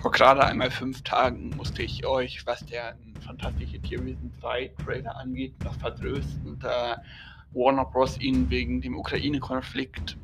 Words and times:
Vor 0.00 0.12
gerade 0.12 0.42
einmal 0.42 0.70
fünf 0.70 1.02
Tagen 1.02 1.50
musste 1.58 1.82
ich 1.82 2.06
euch, 2.06 2.46
was 2.46 2.64
der 2.64 2.96
Fantastische 3.20 3.78
Tierwesen 3.82 4.32
3 4.40 4.70
Trailer 4.82 5.14
angeht, 5.14 5.52
noch 5.62 5.74
vertrösten, 5.74 6.58
da 6.58 7.02
Warner 7.52 7.84
Bros. 7.84 8.18
ihn 8.18 8.48
wegen 8.48 8.80
dem 8.80 8.96
Ukraine-Konflikt 8.96 10.16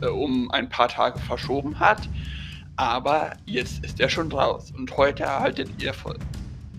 äh, 0.00 0.06
um 0.06 0.50
ein 0.52 0.70
paar 0.70 0.88
Tage 0.88 1.18
verschoben 1.18 1.78
hat. 1.78 2.08
Aber 2.76 3.36
jetzt 3.44 3.84
ist 3.84 4.00
er 4.00 4.08
schon 4.08 4.32
raus 4.32 4.72
und 4.74 4.96
heute 4.96 5.24
erhaltet 5.24 5.82
ihr 5.82 5.92
von, 5.92 6.16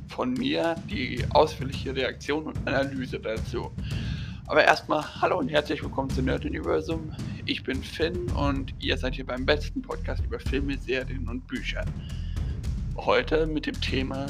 von 0.07 0.33
mir 0.33 0.73
die 0.89 1.23
ausführliche 1.29 1.95
Reaktion 1.95 2.45
und 2.45 2.67
Analyse 2.67 3.19
dazu. 3.19 3.71
Aber 4.47 4.63
erstmal 4.63 5.03
hallo 5.21 5.37
und 5.37 5.49
herzlich 5.49 5.83
willkommen 5.83 6.09
zu 6.09 6.23
Nerd 6.23 6.43
Universum. 6.45 7.11
Ich 7.45 7.61
bin 7.63 7.83
Finn 7.83 8.27
und 8.31 8.73
ihr 8.79 8.97
seid 8.97 9.13
hier 9.13 9.27
beim 9.27 9.45
besten 9.45 9.83
Podcast 9.83 10.23
über 10.25 10.39
Filme, 10.39 10.75
Serien 10.79 11.29
und 11.29 11.45
Bücher. 11.45 11.85
Heute 13.05 13.47
mit 13.47 13.65
dem 13.65 13.79
Thema 13.79 14.25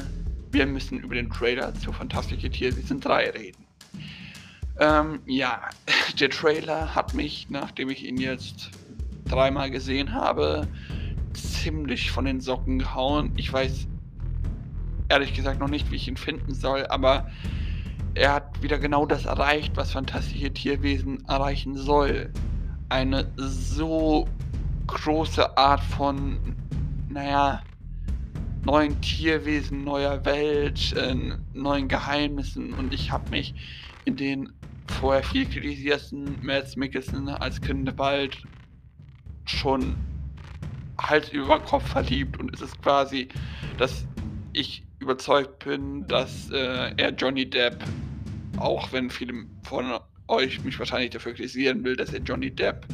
Wir 0.52 0.64
müssen 0.64 1.00
über 1.00 1.16
den 1.16 1.28
Trailer 1.28 1.74
zu 1.74 1.92
Fantastische 1.92 2.48
Tierwesen 2.48 3.00
3 3.00 3.30
reden. 3.30 3.66
Ähm, 4.78 5.20
ja, 5.26 5.62
der 6.20 6.30
Trailer 6.30 6.94
hat 6.94 7.12
mich, 7.12 7.48
nachdem 7.50 7.90
ich 7.90 8.04
ihn 8.04 8.18
jetzt 8.18 8.70
dreimal 9.24 9.72
gesehen 9.72 10.14
habe, 10.14 10.68
ziemlich 11.32 12.12
von 12.12 12.24
den 12.24 12.40
Socken 12.40 12.78
gehauen. 12.78 13.32
Ich 13.36 13.52
weiß 13.52 13.88
ehrlich 15.08 15.34
gesagt 15.34 15.58
noch 15.58 15.68
nicht, 15.68 15.90
wie 15.90 15.96
ich 15.96 16.06
ihn 16.06 16.16
finden 16.16 16.54
soll, 16.54 16.86
aber 16.86 17.28
er 18.14 18.34
hat 18.34 18.62
wieder 18.62 18.78
genau 18.78 19.04
das 19.04 19.24
erreicht, 19.24 19.76
was 19.76 19.90
fantastische 19.90 20.52
Tierwesen 20.52 21.24
erreichen 21.26 21.76
soll. 21.76 22.32
Eine 22.88 23.32
so 23.36 24.28
große 24.86 25.58
Art 25.58 25.82
von, 25.82 26.54
naja, 27.08 27.62
neuen 28.64 29.00
Tierwesen, 29.00 29.84
neuer 29.84 30.24
Welt, 30.24 30.92
äh, 30.96 31.14
neuen 31.54 31.88
Geheimnissen. 31.88 32.72
Und 32.74 32.92
ich 32.92 33.10
habe 33.10 33.30
mich 33.30 33.54
in 34.04 34.16
den 34.16 34.52
vorher 34.86 35.22
viel 35.22 35.46
kritisierten 35.46 36.36
Mads 36.42 36.76
Mikkelsen 36.76 37.28
als 37.28 37.60
Grindelwald 37.60 38.42
schon 39.44 39.96
Hals 40.98 41.30
über 41.30 41.60
Kopf 41.60 41.88
verliebt. 41.88 42.38
Und 42.38 42.54
es 42.54 42.60
ist 42.60 42.80
quasi, 42.82 43.28
dass 43.78 44.06
ich 44.52 44.84
überzeugt 44.98 45.64
bin, 45.64 46.06
dass 46.06 46.50
äh, 46.50 46.92
er 46.96 47.10
Johnny 47.14 47.48
Depp, 47.48 47.82
auch 48.58 48.92
wenn 48.92 49.08
viele 49.08 49.46
von 49.62 49.98
euch 50.28 50.62
mich 50.64 50.78
wahrscheinlich 50.78 51.10
dafür 51.10 51.32
kritisieren 51.32 51.82
will, 51.84 51.96
dass 51.96 52.12
er 52.12 52.20
Johnny 52.20 52.50
Depp 52.50 52.86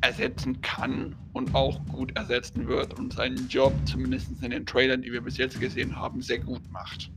ersetzen 0.00 0.60
kann 0.60 1.14
und 1.32 1.54
auch 1.54 1.84
gut 1.86 2.16
ersetzen 2.16 2.68
wird 2.68 2.98
und 2.98 3.12
seinen 3.12 3.48
Job, 3.48 3.72
zumindest 3.84 4.42
in 4.42 4.50
den 4.50 4.66
Trailern, 4.66 5.02
die 5.02 5.12
wir 5.12 5.20
bis 5.20 5.36
jetzt 5.36 5.60
gesehen 5.60 5.96
haben, 5.96 6.22
sehr 6.22 6.38
gut 6.38 6.62
macht. 6.70 7.10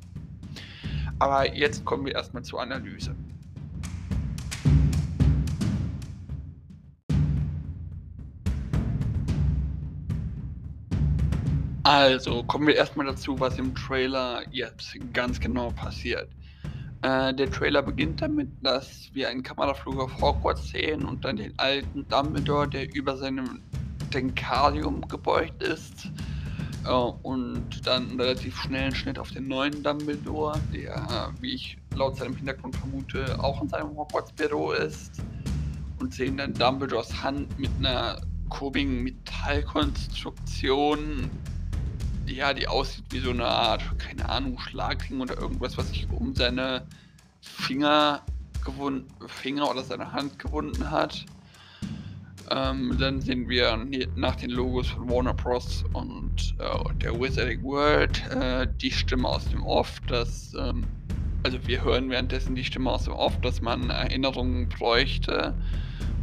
Aber 1.19 1.55
jetzt 1.55 1.85
kommen 1.85 2.05
wir 2.05 2.15
erstmal 2.15 2.43
zur 2.43 2.61
Analyse. 2.61 3.15
Also, 11.83 12.43
kommen 12.43 12.67
wir 12.67 12.75
erstmal 12.75 13.07
dazu, 13.07 13.39
was 13.39 13.57
im 13.57 13.73
Trailer 13.75 14.43
jetzt 14.51 14.95
ganz 15.13 15.39
genau 15.39 15.71
passiert. 15.71 16.29
Äh, 17.03 17.33
der 17.33 17.49
Trailer 17.49 17.81
beginnt 17.81 18.21
damit, 18.21 18.49
dass 18.61 19.09
wir 19.13 19.29
einen 19.29 19.41
Kameraflug 19.41 19.99
auf 19.99 20.21
Hogwarts 20.21 20.69
sehen 20.69 21.03
und 21.03 21.25
dann 21.25 21.37
den 21.37 21.57
alten 21.57 22.07
Dumbledore, 22.07 22.67
der 22.67 22.93
über 22.93 23.17
seinem 23.17 23.59
Denkarium 24.13 25.07
gebeugt 25.07 25.63
ist. 25.63 26.11
Äh, 26.85 26.91
und 26.91 27.87
dann 27.87 28.09
einen 28.09 28.19
relativ 28.19 28.55
schnellen 28.55 28.93
Schnitt 28.93 29.17
auf 29.17 29.31
den 29.31 29.47
neuen 29.47 29.81
Dumbledore, 29.81 30.59
der, 30.73 31.33
wie 31.39 31.55
ich 31.55 31.79
laut 31.95 32.17
seinem 32.17 32.35
Hintergrund 32.35 32.75
vermute, 32.75 33.43
auch 33.43 33.63
in 33.63 33.69
seinem 33.69 33.97
Hogwarts-Büro 33.97 34.73
ist. 34.73 35.23
Und 35.99 36.13
sehen 36.13 36.37
dann 36.37 36.53
Dumbledores 36.53 37.23
Hand 37.23 37.59
mit 37.59 37.71
einer 37.79 38.21
kurvigen 38.49 39.01
Metallkonstruktion 39.03 41.31
ja, 42.35 42.53
die 42.53 42.67
aussieht 42.67 43.05
wie 43.09 43.19
so 43.19 43.31
eine 43.31 43.45
Art, 43.45 43.81
keine 43.99 44.27
Ahnung, 44.29 44.59
Schlagring 44.59 45.21
oder 45.21 45.37
irgendwas, 45.37 45.77
was 45.77 45.89
sich 45.89 46.07
um 46.11 46.33
seine 46.35 46.85
Finger 47.41 48.21
gewunden, 48.63 49.07
Finger 49.27 49.69
oder 49.69 49.83
seine 49.83 50.11
Hand 50.11 50.39
gewunden 50.39 50.89
hat. 50.89 51.25
Ähm, 52.49 52.97
dann 52.99 53.21
sehen 53.21 53.47
wir 53.47 53.77
nach 54.15 54.35
den 54.35 54.49
Logos 54.49 54.89
von 54.89 55.09
Warner 55.09 55.33
Bros. 55.33 55.85
und 55.93 56.55
äh, 56.59 56.93
der 56.95 57.19
Wizarding 57.19 57.63
World 57.63 58.21
äh, 58.29 58.67
die 58.81 58.91
Stimme 58.91 59.27
aus 59.27 59.45
dem 59.45 59.63
Off, 59.63 60.01
dass, 60.07 60.53
ähm, 60.55 60.83
also 61.43 61.57
wir 61.65 61.83
hören 61.83 62.09
währenddessen 62.09 62.55
die 62.55 62.65
Stimme 62.65 62.91
aus 62.91 63.05
dem 63.05 63.13
Off, 63.13 63.39
dass 63.39 63.61
man 63.61 63.89
Erinnerungen 63.89 64.67
bräuchte 64.67 65.55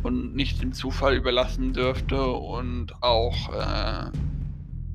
und 0.02 0.36
nicht 0.36 0.60
dem 0.60 0.72
Zufall 0.72 1.16
überlassen 1.16 1.72
dürfte 1.72 2.22
und 2.22 3.02
auch 3.02 3.52
äh, 3.54 4.10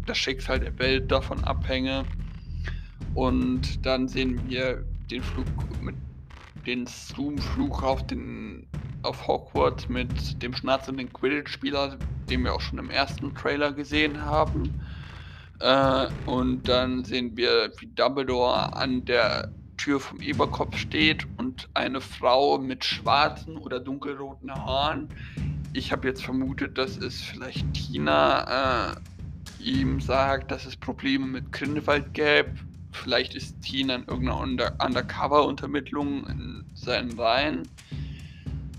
das 0.05 0.17
Schicksal 0.17 0.59
der 0.59 0.77
Welt 0.79 1.11
davon 1.11 1.43
abhänge. 1.43 2.05
Und 3.13 3.85
dann 3.85 4.07
sehen 4.07 4.41
wir 4.49 4.83
den 5.09 5.21
Flug 5.21 5.45
mit 5.81 5.95
den 6.65 6.85
Zoom-Flug 6.87 7.83
auf 7.83 8.05
den 8.07 8.65
auf 9.03 9.27
Hogwarts 9.27 9.89
mit 9.89 10.41
dem 10.41 10.55
schnatzenden 10.55 11.11
Quidditch-Spieler, 11.11 11.97
den 12.29 12.43
wir 12.43 12.53
auch 12.53 12.61
schon 12.61 12.79
im 12.79 12.89
ersten 12.89 13.35
Trailer 13.35 13.73
gesehen 13.73 14.23
haben. 14.23 14.73
Äh, 15.59 16.07
und 16.25 16.67
dann 16.67 17.03
sehen 17.03 17.35
wir, 17.35 17.71
wie 17.79 17.87
Dumbledore 17.87 18.73
an 18.73 19.03
der 19.05 19.51
Tür 19.77 19.99
vom 19.99 20.21
Eberkopf 20.21 20.77
steht 20.77 21.27
und 21.37 21.67
eine 21.73 21.99
Frau 21.99 22.57
mit 22.57 22.85
schwarzen 22.85 23.57
oder 23.57 23.79
dunkelroten 23.79 24.53
Haaren. 24.53 25.09
Ich 25.73 25.91
habe 25.91 26.07
jetzt 26.07 26.23
vermutet, 26.23 26.77
dass 26.77 26.97
es 26.97 27.21
vielleicht 27.21 27.73
Tina 27.73 28.91
äh, 28.91 28.95
ihm 29.63 29.99
sagt, 29.99 30.51
dass 30.51 30.65
es 30.65 30.75
Probleme 30.75 31.25
mit 31.25 31.51
Grindelwald 31.51 32.13
gäbe. 32.13 32.51
Vielleicht 32.91 33.33
ist 33.33 33.61
Tina 33.61 33.95
in 33.95 34.03
irgendeiner 34.03 34.39
Under 34.39 34.75
Undercover-Untermittlung 34.83 36.27
in 36.27 36.65
seinen 36.75 37.17
Reihen. 37.19 37.63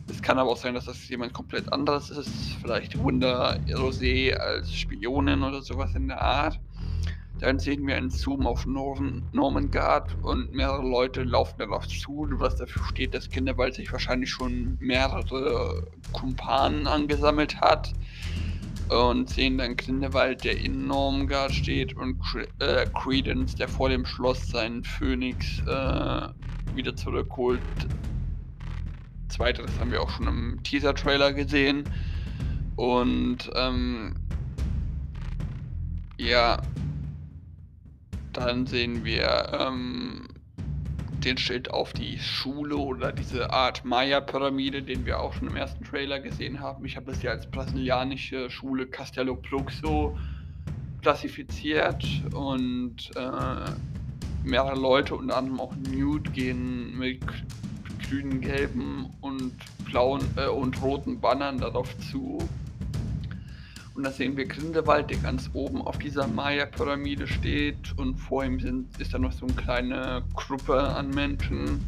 Es 0.09 0.23
kann 0.23 0.39
aber 0.39 0.51
auch 0.51 0.57
sein, 0.57 0.75
dass 0.75 0.85
das 0.85 1.09
jemand 1.09 1.33
komplett 1.33 1.73
anderes 1.73 2.11
ist. 2.11 2.31
Vielleicht 2.61 2.99
Wunder 2.99 3.59
Rosé 3.69 4.33
als 4.35 4.73
Spionin 4.73 5.43
oder 5.43 5.63
sowas 5.63 5.95
in 5.95 6.09
der 6.09 6.21
Art. 6.21 6.61
Dann 7.41 7.59
sehen 7.59 7.87
wir 7.87 7.97
einen 7.97 8.11
Zoom 8.11 8.47
auf 8.47 8.65
Norman, 8.65 9.23
Norman 9.33 9.71
Guard 9.71 10.15
und 10.23 10.55
mehrere 10.55 10.89
Leute 10.89 11.25
laufen 11.25 11.59
darauf 11.59 11.89
zu, 11.89 12.29
was 12.35 12.57
dafür 12.57 12.85
steht, 12.85 13.13
dass 13.13 13.29
Kinderwald 13.29 13.75
sich 13.75 13.91
wahrscheinlich 13.91 14.31
schon 14.31 14.77
mehrere 14.79 15.89
Kumpanen 16.13 16.87
angesammelt 16.87 17.61
hat 17.61 17.93
und 18.89 19.31
sehen 19.31 19.59
dann 19.59 19.77
Grindelwald, 19.77 20.45
der 20.45 20.59
in 20.59 20.87
Normgard 20.87 21.53
steht 21.53 21.95
und 21.97 22.19
äh, 22.59 22.87
Credence, 22.95 23.55
der 23.55 23.69
vor 23.69 23.89
dem 23.89 24.05
Schloss 24.05 24.49
seinen 24.49 24.85
Phönix 24.85 25.61
äh, 25.61 26.29
wieder 26.75 26.95
zurückholt. 26.95 27.61
Zweiteres 29.29 29.71
haben 29.81 29.91
wir 29.91 30.03
auch 30.03 30.11
schon 30.11 30.29
im 30.29 30.63
Teaser-Trailer 30.63 31.33
gesehen. 31.33 31.85
Und 32.77 33.51
ähm, 33.55 34.15
ja, 36.19 36.61
dann 38.33 38.67
sehen 38.67 39.05
wir 39.05 39.53
ähm, 39.59 40.29
den 41.25 41.39
Schild 41.39 41.71
auf 41.71 41.93
die 41.93 42.19
Schule 42.19 42.77
oder 42.77 43.13
diese 43.13 43.51
Art 43.51 43.85
Maya-Pyramide, 43.85 44.83
den 44.83 45.07
wir 45.07 45.21
auch 45.21 45.33
schon 45.33 45.49
im 45.49 45.57
ersten 45.57 45.85
Trailer 45.85 46.21
gesehen 46.21 46.61
haben. 46.61 46.85
Ich 46.85 46.97
habe 46.97 47.07
das 47.07 47.23
ja 47.23 47.31
als 47.31 47.51
brasilianische 47.51 48.51
Schule 48.51 48.87
Castelo 48.87 49.35
Pluxo 49.37 50.17
klassifiziert 51.03 52.05
und 52.35 53.11
äh, 53.17 53.71
mehrere 54.43 54.79
Leute, 54.79 55.15
unter 55.15 55.37
anderem 55.37 55.61
auch 55.61 55.75
Newt, 55.77 56.33
gehen 56.33 56.97
mit 56.99 57.21
grünen, 58.09 58.41
gelben 58.41 59.07
und 59.21 59.53
blauen 59.85 60.23
äh, 60.37 60.47
und 60.47 60.81
roten 60.83 61.21
Bannern 61.21 61.59
darauf 61.59 61.97
zu 62.11 62.39
da 64.05 64.11
sehen 64.11 64.37
wir 64.37 64.47
Grindelwald, 64.47 65.11
der 65.11 65.19
ganz 65.19 65.51
oben 65.53 65.83
auf 65.83 65.99
dieser 65.99 66.27
Maya-Pyramide 66.27 67.27
steht. 67.27 67.97
Und 67.97 68.17
vor 68.17 68.45
ihm 68.45 68.61
sind, 68.61 69.01
ist 69.01 69.15
da 69.15 69.19
noch 69.19 69.33
so 69.33 69.47
eine 69.47 69.55
kleine 69.55 70.23
Gruppe 70.35 70.81
an 70.81 71.11
Menschen. 71.11 71.81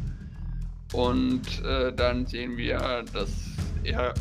Und 0.93 1.63
äh, 1.63 1.93
dann 1.93 2.25
sehen 2.25 2.57
wir, 2.57 3.03
dass 3.13 3.29
er, 3.83 4.13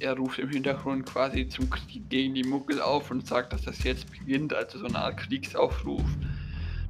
er 0.00 0.16
ruft 0.16 0.38
im 0.38 0.48
Hintergrund 0.48 1.06
quasi 1.06 1.48
zum 1.48 1.70
Krieg 1.70 2.08
gegen 2.08 2.34
die 2.34 2.44
Muggel 2.44 2.80
auf 2.80 3.10
und 3.10 3.26
sagt, 3.26 3.52
dass 3.52 3.62
das 3.62 3.82
jetzt 3.84 4.10
beginnt, 4.10 4.54
also 4.54 4.78
so 4.78 4.86
eine 4.86 4.98
Art 4.98 5.16
Kriegsaufruf. 5.16 6.04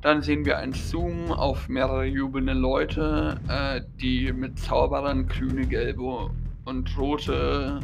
Dann 0.03 0.21
sehen 0.21 0.45
wir 0.45 0.59
einen 0.59 0.75
Zoom 0.75 1.33
auf 1.33 1.69
mehrere 1.69 2.05
jubelnde 2.05 2.53
Leute, 2.53 3.41
äh, 3.49 3.81
die 4.01 4.33
mit 4.33 4.59
Zauberern 4.59 5.27
grüne, 5.27 5.67
gelbe 5.67 6.31
und 6.67 6.99
rote 6.99 7.81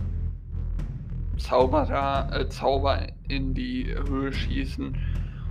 Zauberer, 1.40 2.30
äh, 2.32 2.48
Zauber 2.48 3.08
in 3.28 3.54
die 3.54 3.94
Höhe 4.08 4.32
schießen 4.32 4.96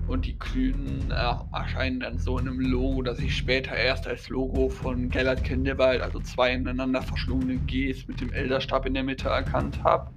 Und 0.08 0.26
die 0.26 0.40
Grünen 0.40 1.12
äh, 1.12 1.36
erscheinen 1.54 2.00
dann 2.00 2.18
so 2.20 2.40
in 2.40 2.48
einem 2.48 2.60
Logo, 2.60 3.04
das 3.04 3.20
ich 3.20 3.38
später 3.38 3.76
erst 3.76 4.08
als 4.08 4.30
Logo 4.30 4.70
von 4.70 5.10
Gellert 5.12 5.44
Kindewald, 5.44 6.02
also 6.02 6.20
zwei 6.22 6.54
ineinander 6.54 7.04
verschlungene 7.04 7.60
Gs 7.60 8.08
mit 8.08 8.20
dem 8.22 8.32
Elderstab 8.34 8.88
in 8.88 8.96
der 8.96 9.04
Mitte 9.04 9.30
erkannt 9.30 9.84
habe. 9.84 10.12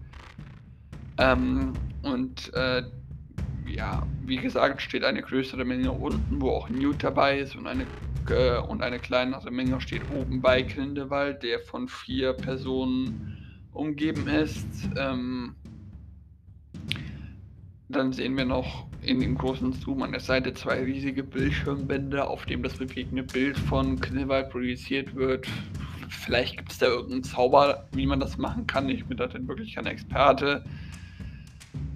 Ähm, 1.19 1.85
und 2.03 2.53
äh, 2.55 2.85
ja, 3.67 4.07
wie 4.21 4.41
gesagt, 4.41 4.83
steht 4.83 5.05
eine 5.05 5.23
größere 5.23 5.65
Menge 5.65 5.93
unten, 5.93 6.41
wo 6.43 6.51
auch 6.51 6.71
Newt 6.71 7.05
dabei 7.05 7.41
ist 7.41 7.57
und 7.57 7.67
eine, 7.67 7.89
äh, 8.29 8.59
und 8.59 8.83
eine 8.83 9.01
kleinere 9.01 9.51
Menge 9.51 9.81
steht 9.81 10.09
oben 10.11 10.43
bei 10.43 10.63
Grindelwald, 10.63 11.43
der 11.43 11.61
von 11.61 11.89
vier 11.89 12.35
Personen 12.35 13.23
umgeben 13.73 14.29
ist. 14.29 14.91
Ähm, 14.97 15.57
dann 17.93 18.13
sehen 18.13 18.37
wir 18.37 18.45
noch 18.45 18.87
in 19.03 19.21
dem 19.21 19.37
großen 19.37 19.73
Zoom 19.73 20.03
an 20.03 20.13
der 20.13 20.21
Seite 20.21 20.55
zwei 20.55 20.83
riesige 20.83 21.23
Bildschirmbänder, 21.23 22.29
auf 22.29 22.47
dem 22.47 22.63
das 22.63 22.75
bewegende 22.75 23.23
Bild 23.23 23.59
von 23.59 24.01
Knillwald 24.01 24.51
projiziert 24.51 25.15
wird. 25.15 25.47
Vielleicht 26.09 26.57
gibt 26.57 26.73
es 26.73 26.79
da 26.79 26.87
irgendeinen 26.87 27.25
Zauber, 27.25 27.89
wie 27.93 28.07
man 28.07 28.21
das 28.21 28.39
machen 28.39 28.67
kann. 28.67 28.89
Ich 28.89 29.05
bin 29.05 29.17
da 29.17 29.27
denn 29.27 29.49
wirklich 29.49 29.75
kein 29.75 29.87
Experte. 29.87 30.65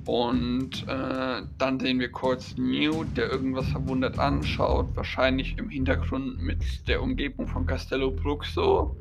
Und 0.07 0.87
äh, 0.87 1.43
dann 1.59 1.81
sehen 1.81 1.99
wir 1.99 2.11
kurz 2.11 2.57
Newt, 2.57 3.17
der 3.17 3.31
irgendwas 3.31 3.69
verwundert 3.69 4.19
anschaut, 4.19 4.87
wahrscheinlich 4.95 5.59
im 5.59 5.69
Hintergrund 5.69 6.41
mit 6.41 6.87
der 6.87 7.03
Umgebung 7.03 7.49
von 7.49 7.67
Castello 7.67 8.13
Bruxo. 8.13 8.97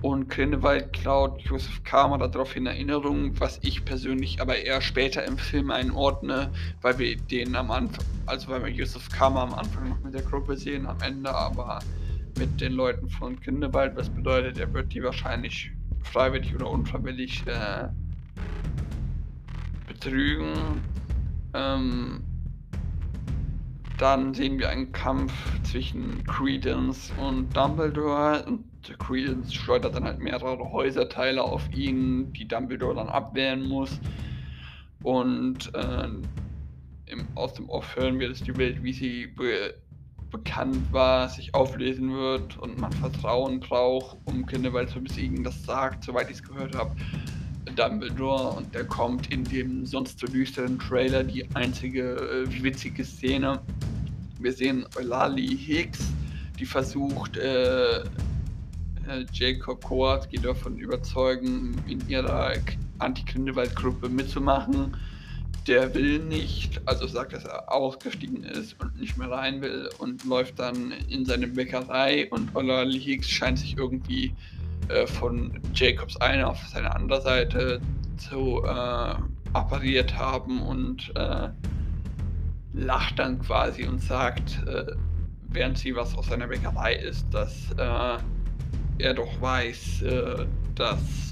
Und 0.00 0.28
Grindelwald 0.28 0.92
klaut 0.92 1.40
Josef 1.42 1.82
Kramer 1.82 2.18
darauf 2.18 2.54
in 2.54 2.66
Erinnerung, 2.66 3.38
was 3.40 3.58
ich 3.62 3.84
persönlich 3.84 4.40
aber 4.40 4.56
eher 4.56 4.80
später 4.80 5.24
im 5.24 5.36
Film 5.38 5.72
einordne, 5.72 6.52
weil 6.82 6.98
wir 7.00 7.16
den 7.16 7.56
am 7.56 7.72
Anfang, 7.72 8.04
also 8.26 8.48
weil 8.48 8.64
wir 8.64 8.70
Josef 8.70 9.08
Kramer 9.08 9.40
am 9.40 9.54
Anfang 9.54 9.88
noch 9.88 10.00
mit 10.04 10.14
der 10.14 10.22
Gruppe 10.22 10.56
sehen, 10.56 10.86
am 10.86 11.00
Ende 11.00 11.34
aber 11.34 11.80
mit 12.38 12.60
den 12.60 12.74
Leuten 12.74 13.10
von 13.10 13.40
Grindelwald, 13.40 13.96
was 13.96 14.08
bedeutet, 14.08 14.58
er 14.58 14.72
wird 14.72 14.94
die 14.94 15.02
wahrscheinlich 15.02 15.72
freiwillig 16.04 16.54
oder 16.54 16.70
unfreiwillig 16.70 17.44
äh, 17.46 17.88
betrügen. 19.88 20.80
Ähm, 21.54 22.22
dann 23.98 24.32
sehen 24.32 24.60
wir 24.60 24.68
einen 24.68 24.92
Kampf 24.92 25.32
zwischen 25.64 26.24
Credence 26.24 27.12
und 27.18 27.54
Dumbledore. 27.56 28.44
Und 28.46 28.64
Credence 28.94 29.54
schleudert 29.54 29.94
dann 29.94 30.04
halt 30.04 30.18
mehrere 30.18 30.72
Häuserteile 30.72 31.42
auf 31.42 31.68
ihn, 31.72 32.32
die 32.32 32.46
Dumbledore 32.46 32.94
dann 32.94 33.08
abwehren 33.08 33.68
muss. 33.68 34.00
Und 35.02 35.74
äh, 35.74 36.08
im, 37.06 37.26
aus 37.34 37.54
dem 37.54 37.68
Off 37.68 37.96
hören 37.96 38.18
wir, 38.18 38.28
dass 38.28 38.42
die 38.42 38.56
Welt, 38.56 38.82
wie 38.82 38.92
sie 38.92 39.26
be 39.26 39.74
bekannt 40.30 40.92
war, 40.92 41.26
sich 41.30 41.54
auflösen 41.54 42.12
wird 42.12 42.58
und 42.58 42.78
man 42.78 42.92
Vertrauen 42.92 43.60
braucht, 43.60 44.18
um 44.26 44.44
Grindelwald 44.44 44.90
zu 44.90 45.00
besiegen. 45.00 45.42
Das 45.42 45.64
sagt, 45.64 46.04
soweit 46.04 46.28
ich 46.28 46.36
es 46.36 46.42
gehört 46.42 46.76
habe, 46.76 46.94
Dumbledore 47.76 48.56
und 48.56 48.74
der 48.74 48.84
kommt 48.84 49.32
in 49.32 49.44
dem 49.44 49.86
sonst 49.86 50.18
so 50.18 50.26
düsteren 50.26 50.78
Trailer 50.78 51.24
die 51.24 51.48
einzige 51.54 52.16
äh, 52.46 52.62
witzige 52.62 53.04
Szene. 53.04 53.60
Wir 54.40 54.52
sehen 54.52 54.84
Eulalie 54.96 55.56
Hicks, 55.56 56.12
die 56.58 56.66
versucht, 56.66 57.36
äh, 57.36 58.02
äh, 59.08 59.26
Jacob 59.32 59.84
Kowalski 59.84 60.38
davon 60.38 60.78
überzeugen, 60.78 61.76
in 61.86 62.06
ihrer 62.08 62.52
Anti-Grindelwald-Gruppe 62.98 64.08
mitzumachen. 64.08 64.96
Der 65.66 65.94
will 65.94 66.20
nicht, 66.20 66.80
also 66.86 67.06
sagt, 67.06 67.34
dass 67.34 67.44
er 67.44 67.70
ausgestiegen 67.70 68.42
ist 68.42 68.80
und 68.80 68.98
nicht 68.98 69.18
mehr 69.18 69.30
rein 69.30 69.60
will 69.60 69.88
und 69.98 70.24
läuft 70.24 70.58
dann 70.58 70.92
in 71.08 71.26
seine 71.26 71.46
Bäckerei 71.46 72.28
und 72.30 72.54
Eulalie 72.56 72.98
Hicks 72.98 73.28
scheint 73.28 73.58
sich 73.58 73.76
irgendwie 73.76 74.34
äh, 74.88 75.06
von 75.06 75.60
Jacobs 75.74 76.16
eine 76.18 76.46
auf 76.46 76.58
seine 76.68 76.94
andere 76.94 77.20
Seite 77.20 77.80
zu 78.16 78.62
äh, 78.64 79.14
appariert 79.52 80.16
haben 80.16 80.62
und 80.62 81.12
äh, 81.14 81.48
lacht 82.72 83.18
dann 83.18 83.38
quasi 83.40 83.84
und 83.84 84.00
sagt, 84.00 84.62
äh, 84.66 84.92
während 85.48 85.78
sie 85.78 85.94
was 85.94 86.16
aus 86.16 86.28
seiner 86.28 86.46
Bäckerei 86.46 86.94
ist, 86.94 87.26
dass 87.32 87.70
äh, 87.76 88.18
er 88.98 89.14
doch 89.14 89.40
weiß, 89.40 90.02
äh, 90.02 90.46
dass 90.74 91.28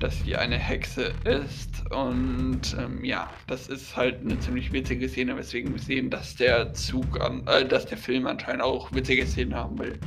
dass 0.00 0.22
sie 0.22 0.36
eine 0.36 0.56
Hexe 0.56 1.12
ist. 1.24 1.90
Und 1.90 2.76
ähm, 2.78 3.04
ja, 3.04 3.28
das 3.46 3.68
ist 3.68 3.96
halt 3.96 4.20
eine 4.20 4.38
ziemlich 4.38 4.72
witzige 4.72 5.08
Szene, 5.08 5.36
weswegen 5.36 5.72
wir 5.72 5.80
sehen, 5.80 6.10
dass 6.10 6.36
der 6.36 6.72
Zug 6.74 7.20
an, 7.20 7.46
äh, 7.46 7.66
dass 7.66 7.86
der 7.86 7.98
Film 7.98 8.26
anscheinend 8.26 8.62
auch 8.62 8.92
witzige 8.92 9.26
Szenen 9.26 9.54
haben 9.54 9.78
will. 9.78 9.98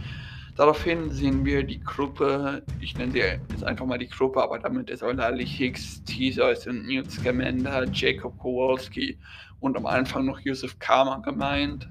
Daraufhin 0.56 1.10
sehen 1.10 1.46
wir 1.46 1.63
die 1.63 1.80
Gruppe, 1.80 2.62
ich 2.81 2.98
nenne 2.98 3.12
sie 3.13 3.19
jetzt 3.19 3.63
einfach 3.63 3.86
mal 3.86 3.98
die 3.98 4.10
Gruppe, 4.10 4.44
aber 4.44 4.60
damit 4.60 4.90
ist 4.90 5.02
auch 5.02 5.13
Lally 5.13 5.46
Hicks, 5.46 6.04
Theseus 6.04 6.68
und 6.68 6.86
Newt 6.86 7.10
Scamander, 7.10 7.88
Jacob 7.92 8.38
Kowalski 8.38 9.18
und 9.62 9.78
am 9.78 9.86
Anfang 9.86 10.25
noch 10.25 10.40
Yusuf 10.42 10.78
Karma 10.80 11.18
gemeint. 11.18 11.90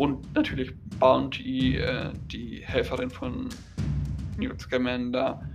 Und 0.00 0.34
natürlich 0.34 0.72
Bounty, 0.98 1.76
äh, 1.76 2.10
die 2.32 2.62
Helferin 2.64 3.10
von 3.10 3.50
Newt 4.38 4.58
Scamander 4.58 5.46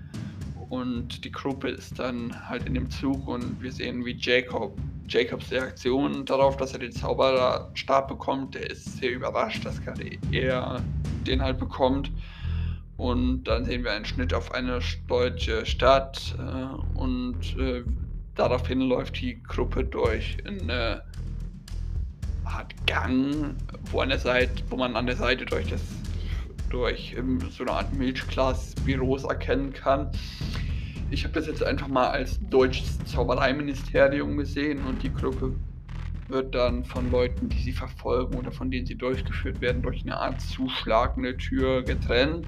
und 0.69 1.25
die 1.25 1.31
Gruppe 1.31 1.69
ist 1.69 1.97
dann 1.97 2.47
halt 2.47 2.68
in 2.68 2.75
dem 2.75 2.88
Zug 2.92 3.27
und 3.27 3.59
wir 3.59 3.71
sehen, 3.71 4.06
wie 4.06 4.15
Jacob, 4.15 4.77
Jacobs 5.07 5.51
Reaktion 5.51 6.25
darauf, 6.25 6.57
dass 6.57 6.74
er 6.74 6.80
den 6.80 6.92
Zauberstab 6.92 8.07
bekommt, 8.07 8.53
der 8.53 8.69
ist 8.69 9.00
sehr 9.00 9.13
überrascht, 9.13 9.65
dass 9.65 9.81
gerade 9.81 10.12
er 10.31 10.80
den 11.25 11.41
halt 11.41 11.57
bekommt. 11.57 12.12
Und 12.98 13.45
dann 13.45 13.65
sehen 13.65 13.83
wir 13.83 13.94
einen 13.94 14.06
Schnitt 14.06 14.31
auf 14.31 14.53
eine 14.53 14.80
deutsche 15.07 15.65
Stadt 15.65 16.36
äh, 16.38 17.00
und 17.00 17.57
äh, 17.57 17.83
daraufhin 18.36 18.81
läuft 18.81 19.19
die 19.19 19.41
Gruppe 19.41 19.83
durch 19.83 20.38
eine 20.45 21.01
Art 22.55 22.73
Gang, 22.87 23.55
wo, 23.91 23.99
an 23.99 24.09
der 24.09 24.19
Seite, 24.19 24.63
wo 24.69 24.77
man 24.77 24.95
an 24.95 25.05
der 25.05 25.17
Seite 25.17 25.45
durch 25.45 25.67
das 25.67 25.81
durch 26.69 27.15
so 27.51 27.63
eine 27.63 27.71
Art 27.71 27.93
Milchglas-Büros 27.93 29.23
erkennen 29.23 29.71
kann. 29.73 30.09
Ich 31.11 31.23
habe 31.23 31.33
das 31.33 31.47
jetzt 31.47 31.63
einfach 31.63 31.87
mal 31.87 32.09
als 32.09 32.39
deutsches 32.49 32.97
Zaubereiministerium 33.05 34.35
gesehen 34.38 34.79
und 34.85 35.01
die 35.03 35.13
Gruppe 35.13 35.53
wird 36.27 36.55
dann 36.55 36.83
von 36.83 37.12
Leuten, 37.12 37.50
die 37.50 37.62
sie 37.62 37.71
verfolgen 37.71 38.35
oder 38.35 38.51
von 38.51 38.71
denen 38.71 38.88
sie 38.88 38.95
durchgeführt 38.95 39.62
werden, 39.62 39.81
durch 39.81 40.01
eine 40.01 40.17
Art 40.17 40.41
zuschlagende 40.41 41.38
Tür 41.38 41.83
getrennt. 41.83 42.47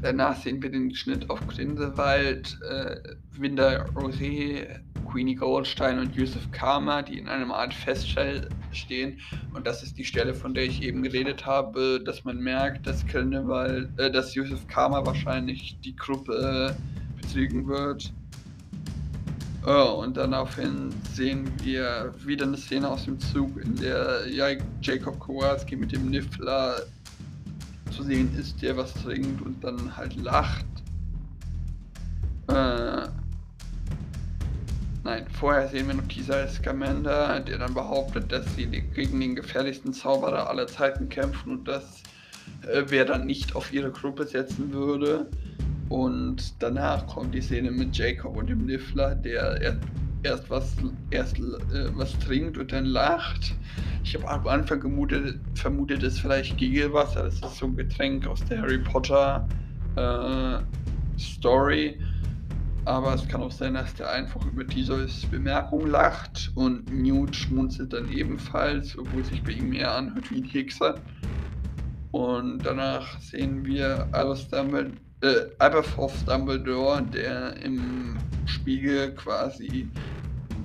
Danach 0.00 0.36
sehen 0.36 0.62
wir 0.62 0.70
den 0.70 0.94
Schnitt 0.94 1.28
auf 1.28 1.44
Grindelwald, 1.48 2.56
äh, 2.62 2.96
Winder 3.32 3.86
Rosé, 3.96 4.80
Queenie 5.10 5.34
Goldstein 5.34 5.98
und 5.98 6.14
Yusuf 6.14 6.50
Kama, 6.52 7.02
die 7.02 7.18
in 7.18 7.28
einem 7.28 7.50
Art 7.50 7.72
Feststell 7.72 8.48
stehen. 8.72 9.18
Und 9.54 9.66
das 9.66 9.82
ist 9.82 9.96
die 9.96 10.04
Stelle, 10.04 10.34
von 10.34 10.54
der 10.54 10.64
ich 10.64 10.82
eben 10.82 11.02
geredet 11.02 11.46
habe, 11.46 12.00
dass 12.04 12.24
man 12.24 12.38
merkt, 12.38 12.86
dass 12.86 13.06
Grindelwald, 13.06 13.88
äh, 13.98 14.10
dass 14.10 14.34
Yusuf 14.34 14.66
Kama 14.68 15.04
wahrscheinlich 15.04 15.78
die 15.84 15.96
Gruppe 15.96 16.76
äh, 16.76 17.20
betrügen 17.20 17.66
wird. 17.66 18.12
Oh, 19.66 20.02
und 20.02 20.16
daraufhin 20.16 20.90
sehen 21.12 21.50
wir 21.62 22.14
wieder 22.24 22.46
eine 22.46 22.56
Szene 22.56 22.88
aus 22.88 23.04
dem 23.04 23.18
Zug, 23.18 23.60
in 23.62 23.76
der 23.76 24.26
ja, 24.30 24.46
Jacob 24.80 25.18
Kowalski 25.18 25.76
mit 25.76 25.92
dem 25.92 26.10
Niffler 26.10 26.76
zu 27.90 28.02
sehen 28.02 28.30
ist, 28.38 28.62
der 28.62 28.76
was 28.76 28.94
trinkt 28.94 29.42
und 29.42 29.62
dann 29.62 29.96
halt 29.96 30.16
lacht. 30.16 30.64
Äh, 32.46 33.08
nein, 35.08 35.26
vorher 35.32 35.68
sehen 35.68 35.88
wir 35.88 35.94
noch 35.94 36.06
Kisa 36.08 36.46
Scamander, 36.46 37.40
der 37.40 37.58
dann 37.58 37.72
behauptet, 37.72 38.30
dass 38.30 38.44
sie 38.56 38.66
gegen 38.66 39.20
den 39.20 39.34
gefährlichsten 39.34 39.92
Zauberer 39.92 40.50
aller 40.50 40.66
Zeiten 40.66 41.08
kämpfen 41.08 41.52
und 41.52 41.68
dass 41.68 42.02
äh, 42.70 42.82
wer 42.88 43.06
dann 43.06 43.24
nicht 43.24 43.56
auf 43.56 43.72
ihre 43.72 43.90
Gruppe 43.90 44.26
setzen 44.26 44.72
würde. 44.72 45.26
Und 45.88 46.62
danach 46.62 47.06
kommt 47.06 47.34
die 47.34 47.40
Szene 47.40 47.70
mit 47.70 47.96
Jacob 47.96 48.36
und 48.36 48.50
dem 48.50 48.66
Niffler, 48.66 49.14
der 49.14 49.58
erst, 49.62 49.80
erst 50.24 50.50
was, 50.50 50.76
erst, 51.10 51.38
äh, 51.38 51.88
was 51.94 52.18
trinkt 52.18 52.58
und 52.58 52.70
dann 52.70 52.84
lacht. 52.84 53.54
Ich 54.04 54.14
habe 54.14 54.28
am 54.28 54.46
Anfang 54.46 54.80
gemutet, 54.80 55.40
vermutet, 55.54 56.02
es 56.02 56.14
ist 56.14 56.20
vielleicht 56.20 56.58
Gigelwasser. 56.58 57.24
Das 57.24 57.34
ist 57.36 57.56
so 57.56 57.66
ein 57.66 57.76
Getränk 57.76 58.26
aus 58.26 58.44
der 58.44 58.60
Harry 58.60 58.78
Potter 58.78 59.48
äh, 59.96 60.58
Story. 61.18 61.98
Aber 62.88 63.12
es 63.12 63.28
kann 63.28 63.42
auch 63.42 63.52
sein, 63.52 63.74
dass 63.74 63.94
der 63.96 64.10
einfach 64.10 64.42
über 64.46 64.66
Theseus 64.66 65.26
Bemerkung 65.26 65.88
lacht 65.88 66.50
und 66.54 66.90
Newt 66.90 67.36
schmunzelt 67.36 67.92
dann 67.92 68.10
ebenfalls, 68.10 68.98
obwohl 68.98 69.22
sich 69.22 69.42
bei 69.42 69.52
ihm 69.52 69.74
eher 69.74 69.94
anhört 69.94 70.30
wie 70.30 70.36
ein 70.36 70.44
Hexer. 70.44 70.94
Und 72.12 72.64
danach 72.64 73.20
sehen 73.20 73.62
wir 73.66 74.08
Albus 74.12 74.48
Dumbledore 74.48 74.94
äh, 75.20 76.24
Dumbledore, 76.26 77.02
der 77.02 77.58
im 77.58 78.16
Spiegel 78.46 79.14
quasi 79.16 79.86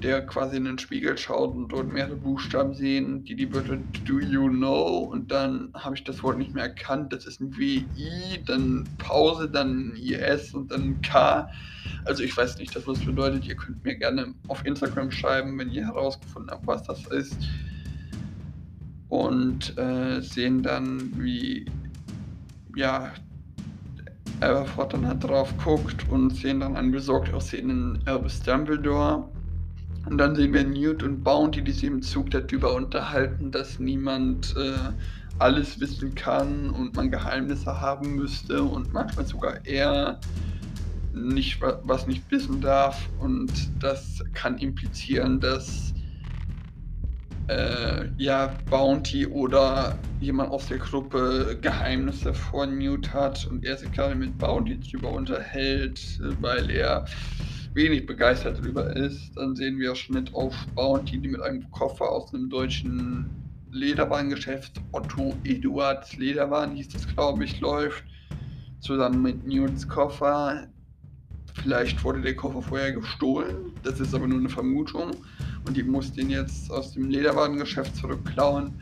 der 0.03 0.25
quasi 0.25 0.57
in 0.57 0.65
den 0.65 0.77
Spiegel 0.77 1.17
schaut 1.17 1.55
und 1.55 1.69
dort 1.69 1.91
mehrere 1.91 2.15
Buchstaben 2.15 2.73
sehen, 2.73 3.23
die 3.23 3.35
die 3.35 3.51
Wörter 3.53 3.77
Do 4.05 4.19
you 4.19 4.49
know? 4.49 5.09
Und 5.11 5.31
dann 5.31 5.69
habe 5.73 5.95
ich 5.95 6.03
das 6.03 6.21
Wort 6.21 6.37
nicht 6.37 6.53
mehr 6.53 6.65
erkannt. 6.65 7.13
Das 7.13 7.25
ist 7.25 7.39
ein 7.39 7.57
W-I, 7.57 8.43
dann 8.45 8.87
Pause, 8.97 9.49
dann 9.49 9.93
IS 9.95 10.53
und 10.53 10.71
dann 10.71 11.01
K. 11.01 11.49
Also 12.05 12.21
ich 12.23 12.35
weiß 12.35 12.57
nicht, 12.57 12.75
was 12.75 12.83
das 12.83 12.99
bedeutet. 12.99 13.47
Ihr 13.47 13.55
könnt 13.55 13.83
mir 13.83 13.95
gerne 13.95 14.33
auf 14.49 14.65
Instagram 14.65 15.09
schreiben, 15.09 15.57
wenn 15.57 15.71
ihr 15.71 15.85
herausgefunden 15.85 16.51
habt, 16.51 16.67
was 16.67 16.83
das 16.83 17.07
ist. 17.07 17.37
Und 19.07 19.77
äh, 19.77 20.21
sehen 20.21 20.63
dann, 20.63 21.13
wie 21.15 21.65
ja, 22.75 23.13
Aberford 24.41 24.93
dann 24.93 25.07
halt 25.07 25.23
drauf 25.23 25.53
guckt 25.63 26.09
und 26.09 26.31
sehen 26.31 26.59
dann 26.59 26.75
einen 26.75 26.91
besorgt 26.91 27.33
aussehenden 27.33 28.01
Albus 28.05 28.41
Dumbledore. 28.41 29.29
Und 30.05 30.17
dann 30.17 30.35
sehen 30.35 30.53
wir 30.53 30.63
Newt 30.63 31.01
und 31.03 31.23
Bounty, 31.23 31.63
die 31.63 31.71
sich 31.71 31.85
im 31.85 32.01
Zug 32.01 32.31
darüber 32.31 32.73
unterhalten, 32.73 33.51
dass 33.51 33.79
niemand 33.79 34.55
äh, 34.57 34.73
alles 35.39 35.79
wissen 35.79 36.13
kann 36.13 36.69
und 36.69 36.95
man 36.95 37.09
Geheimnisse 37.09 37.79
haben 37.79 38.15
müsste 38.15 38.63
und 38.63 38.93
manchmal 38.93 39.25
sogar 39.25 39.65
er 39.65 40.19
nicht 41.13 41.59
was 41.61 42.07
nicht 42.07 42.29
wissen 42.31 42.59
darf. 42.59 43.09
Und 43.19 43.51
das 43.79 44.23
kann 44.33 44.57
implizieren, 44.57 45.39
dass 45.39 45.93
äh, 47.47 48.07
ja, 48.17 48.55
Bounty 48.69 49.27
oder 49.27 49.97
jemand 50.19 50.51
aus 50.51 50.67
der 50.67 50.77
Gruppe 50.77 51.57
Geheimnisse 51.61 52.33
vor 52.33 52.65
Newt 52.65 53.13
hat 53.13 53.45
und 53.47 53.65
er 53.65 53.77
sich 53.77 53.91
gerade 53.91 54.15
mit 54.15 54.37
Bounty 54.37 54.79
drüber 54.79 55.11
unterhält, 55.11 56.19
weil 56.39 56.69
er 56.69 57.05
wenig 57.73 58.05
begeistert 58.05 58.59
darüber 58.59 58.95
ist. 58.95 59.35
Dann 59.35 59.55
sehen 59.55 59.79
wir 59.79 59.95
Schnitt 59.95 60.33
auf 60.33 60.55
Bounty, 60.75 61.19
die 61.19 61.27
mit 61.27 61.41
einem 61.41 61.69
Koffer 61.71 62.09
aus 62.09 62.33
einem 62.33 62.49
deutschen 62.49 63.29
Lederwarengeschäft, 63.71 64.79
Otto 64.91 65.35
Eduards 65.43 66.15
Lederwaren 66.17 66.75
hieß 66.75 66.89
das, 66.89 67.07
glaube 67.07 67.43
ich, 67.43 67.59
läuft. 67.59 68.03
Zusammen 68.79 69.21
mit 69.21 69.47
Newts 69.47 69.87
Koffer. 69.87 70.67
Vielleicht 71.55 72.03
wurde 72.03 72.21
der 72.21 72.35
Koffer 72.35 72.61
vorher 72.61 72.91
gestohlen, 72.91 73.71
das 73.83 73.99
ist 73.99 74.13
aber 74.13 74.27
nur 74.27 74.39
eine 74.39 74.49
Vermutung 74.49 75.11
und 75.65 75.77
die 75.77 75.83
muss 75.83 76.11
den 76.11 76.29
jetzt 76.29 76.71
aus 76.71 76.93
dem 76.93 77.09
Lederwarengeschäft 77.09 77.95
zurückklauen. 77.95 78.73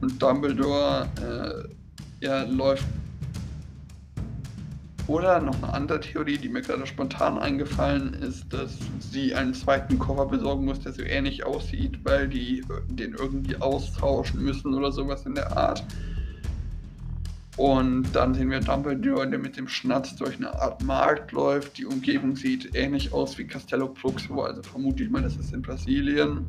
Und 0.00 0.20
Dumbledore 0.20 1.08
äh, 1.20 2.24
ja, 2.24 2.42
läuft. 2.44 2.84
Oder 5.08 5.40
noch 5.40 5.60
eine 5.62 5.72
andere 5.72 6.00
Theorie, 6.00 6.38
die 6.38 6.48
mir 6.48 6.62
gerade 6.62 6.86
spontan 6.86 7.38
eingefallen 7.38 8.14
ist, 8.14 8.52
dass 8.52 8.78
sie 9.00 9.34
einen 9.34 9.52
zweiten 9.52 9.98
Koffer 9.98 10.26
besorgen 10.26 10.64
muss, 10.64 10.80
der 10.80 10.92
so 10.92 11.02
ähnlich 11.02 11.44
aussieht, 11.44 11.98
weil 12.04 12.28
die 12.28 12.64
den 12.88 13.14
irgendwie 13.14 13.56
austauschen 13.56 14.42
müssen 14.42 14.74
oder 14.74 14.92
sowas 14.92 15.26
in 15.26 15.34
der 15.34 15.56
Art. 15.56 15.84
Und 17.56 18.12
dann 18.12 18.32
sehen 18.32 18.50
wir 18.50 18.60
Dumbledore, 18.60 19.28
der 19.28 19.38
mit 19.38 19.56
dem 19.56 19.68
Schnatz 19.68 20.16
durch 20.16 20.36
eine 20.36 20.58
Art 20.58 20.82
Markt 20.82 21.32
läuft. 21.32 21.76
Die 21.76 21.84
Umgebung 21.84 22.34
sieht 22.34 22.74
ähnlich 22.74 23.12
aus 23.12 23.36
wie 23.36 23.44
Castelo 23.44 23.88
Proximo, 23.88 24.42
also 24.42 24.62
vermute 24.62 25.02
ich 25.02 25.10
mal, 25.10 25.22
das 25.22 25.36
ist 25.36 25.52
in 25.52 25.60
Brasilien. 25.60 26.46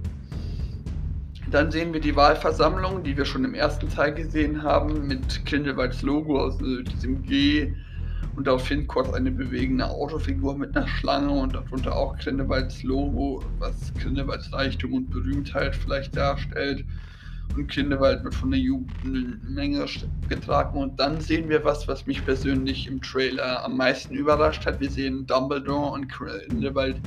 Dann 1.52 1.72
sehen 1.72 1.92
wir 1.92 2.00
die 2.00 2.16
Wahlversammlung, 2.16 3.04
die 3.04 3.18
wir 3.18 3.26
schon 3.26 3.44
im 3.44 3.54
ersten 3.54 3.90
Teil 3.90 4.14
gesehen 4.14 4.64
haben, 4.64 5.06
mit 5.08 5.46
Grindelwalds 5.46 6.02
Logo 6.04 6.40
aus 6.40 6.62
äh, 6.62 6.84
diesem 6.84 7.22
G. 7.24 7.74
Und 8.36 8.48
daraufhin 8.48 8.88
kurz 8.88 9.14
eine 9.14 9.32
bewegende 9.32 9.88
Autofigur 9.88 10.58
mit 10.58 10.76
einer 10.76 10.88
Schlange 10.88 11.32
und 11.32 11.54
darunter 11.54 11.96
auch 11.96 12.18
Grindelwalds 12.18 12.82
Logo, 12.84 13.44
was 13.60 13.94
Grindelwalds 13.94 14.52
Reichtum 14.52 14.94
und 14.94 15.12
Berühmtheit 15.12 15.76
vielleicht 15.76 16.16
darstellt 16.16 16.84
und 17.56 17.68
Kinderwald 17.68 18.24
wird 18.24 18.34
von 18.34 18.52
der 18.52 18.60
Jugendmenge 18.60 19.86
getragen. 20.28 20.80
Und 20.80 21.00
dann 21.00 21.22
sehen 21.22 21.50
wir 21.50 21.64
was, 21.64 21.88
was 21.88 22.06
mich 22.08 22.26
persönlich 22.26 22.88
im 22.88 23.02
Trailer 23.02 23.64
am 23.64 23.78
meisten 23.78 24.16
überrascht 24.16 24.66
hat. 24.66 24.80
Wir 24.80 24.90
sehen 24.90 25.26
Dumbledore 25.28 25.92
und 25.92 26.08
Kinderwald 26.08 27.00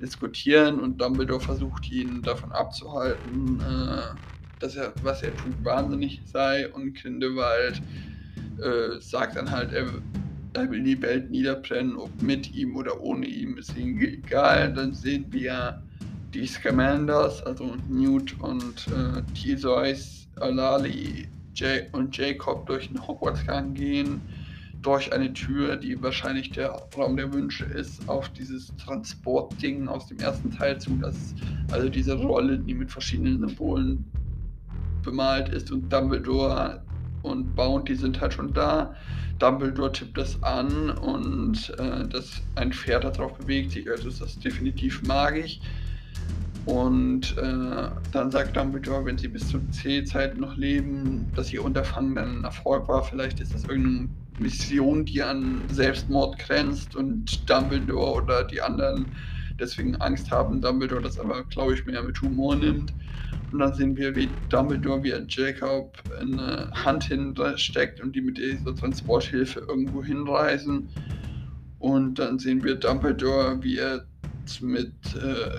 diskutieren 0.00 0.80
und 0.80 1.00
Dumbledore 1.00 1.40
versucht 1.40 1.90
ihn 1.90 2.22
davon 2.22 2.52
abzuhalten, 2.52 3.60
äh, 3.60 4.14
dass 4.58 4.76
er, 4.76 4.92
was 5.02 5.22
er 5.22 5.34
tut, 5.36 5.64
wahnsinnig 5.64 6.20
sei. 6.26 6.68
Und 6.68 6.94
Kinderwald 6.94 7.80
äh, 8.58 9.00
sagt 9.00 9.36
dann 9.36 9.50
halt, 9.50 9.72
er, 9.72 9.86
er 10.54 10.70
will 10.70 10.82
die 10.82 11.00
Welt 11.00 11.30
niederbrennen, 11.30 11.96
ob 11.96 12.10
mit 12.22 12.54
ihm 12.54 12.76
oder 12.76 13.00
ohne 13.00 13.26
ihm, 13.26 13.56
ist 13.58 13.76
ihm 13.76 14.00
egal. 14.00 14.72
Dann 14.72 14.92
sehen 14.92 15.26
wir 15.30 15.82
die 16.34 16.46
Scamanders, 16.46 17.42
also 17.42 17.76
Newt 17.88 18.38
und 18.40 18.86
äh, 18.88 19.22
Theseus, 19.34 20.28
Alali 20.36 21.28
Jay 21.54 21.86
und 21.92 22.16
Jacob 22.16 22.66
durch 22.66 22.88
den 22.88 23.06
Hogwarts-Gang 23.06 23.74
gehen, 23.74 24.20
durch 24.80 25.12
eine 25.12 25.32
Tür, 25.32 25.76
die 25.76 26.02
wahrscheinlich 26.02 26.50
der 26.50 26.70
Raum 26.96 27.16
der 27.16 27.32
Wünsche 27.32 27.64
ist, 27.64 28.08
auf 28.08 28.28
dieses 28.30 28.74
Transportding 28.76 29.86
aus 29.86 30.06
dem 30.06 30.18
ersten 30.18 30.50
Teil 30.50 30.80
zu, 30.80 30.98
also 31.70 31.88
diese 31.88 32.14
Rolle, 32.14 32.58
die 32.58 32.74
mit 32.74 32.90
verschiedenen 32.90 33.40
Symbolen 33.40 34.04
bemalt 35.02 35.50
ist 35.50 35.70
und 35.70 35.92
Dumbledore 35.92 36.82
und 37.22 37.54
Bounty 37.54 37.94
sind 37.94 38.20
halt 38.20 38.34
schon 38.34 38.52
da. 38.52 38.94
Dumbledore 39.38 39.92
tippt 39.92 40.16
das 40.16 40.40
an 40.42 40.90
und 40.90 41.70
äh, 41.78 42.06
das 42.08 42.42
ein 42.54 42.72
Pferd 42.72 43.04
darauf 43.04 43.34
bewegt 43.38 43.72
sich, 43.72 43.90
also 43.90 44.08
ist 44.08 44.20
das 44.20 44.38
definitiv 44.38 45.02
magisch. 45.02 45.58
Und 46.64 47.36
äh, 47.38 47.88
dann 48.12 48.30
sagt 48.30 48.56
Dumbledore, 48.56 49.04
wenn 49.04 49.18
sie 49.18 49.26
bis 49.26 49.48
zur 49.48 49.60
C-Zeit 49.72 50.38
noch 50.38 50.56
leben, 50.56 51.26
dass 51.34 51.52
ihr 51.52 51.64
Unterfangen 51.64 52.14
dann 52.14 52.38
ein 52.38 52.44
Erfolg 52.44 52.86
war. 52.86 53.02
Vielleicht 53.02 53.40
ist 53.40 53.52
das 53.52 53.64
irgendeine 53.64 54.08
Mission, 54.38 55.04
die 55.04 55.22
an 55.22 55.60
Selbstmord 55.72 56.38
grenzt 56.38 56.94
und 56.94 57.50
Dumbledore 57.50 58.22
oder 58.22 58.44
die 58.44 58.60
anderen 58.60 59.06
deswegen 59.58 59.96
Angst 59.96 60.30
haben. 60.30 60.60
Dumbledore 60.60 61.02
das 61.02 61.18
aber, 61.18 61.44
glaube 61.44 61.74
ich, 61.74 61.84
mehr 61.86 62.02
mit 62.02 62.20
Humor 62.20 62.56
nimmt. 62.56 62.92
Und 63.52 63.58
dann 63.58 63.74
sehen 63.74 63.96
wir, 63.96 64.14
wie 64.16 64.28
Dumbledore, 64.48 65.02
wie 65.02 65.10
er 65.10 65.24
Jacob 65.28 65.98
eine 66.18 66.70
Hand 66.72 67.04
hinsteckt 67.04 68.00
und 68.00 68.16
die 68.16 68.22
mit 68.22 68.38
dieser 68.38 68.74
Transporthilfe 68.74 69.60
irgendwo 69.60 70.02
hinreisen. 70.02 70.88
Und 71.78 72.18
dann 72.18 72.38
sehen 72.38 72.62
wir 72.64 72.76
Dumbledore, 72.76 73.62
wie 73.62 73.78
er 73.78 74.04
mit 74.60 74.92
äh, 75.16 75.58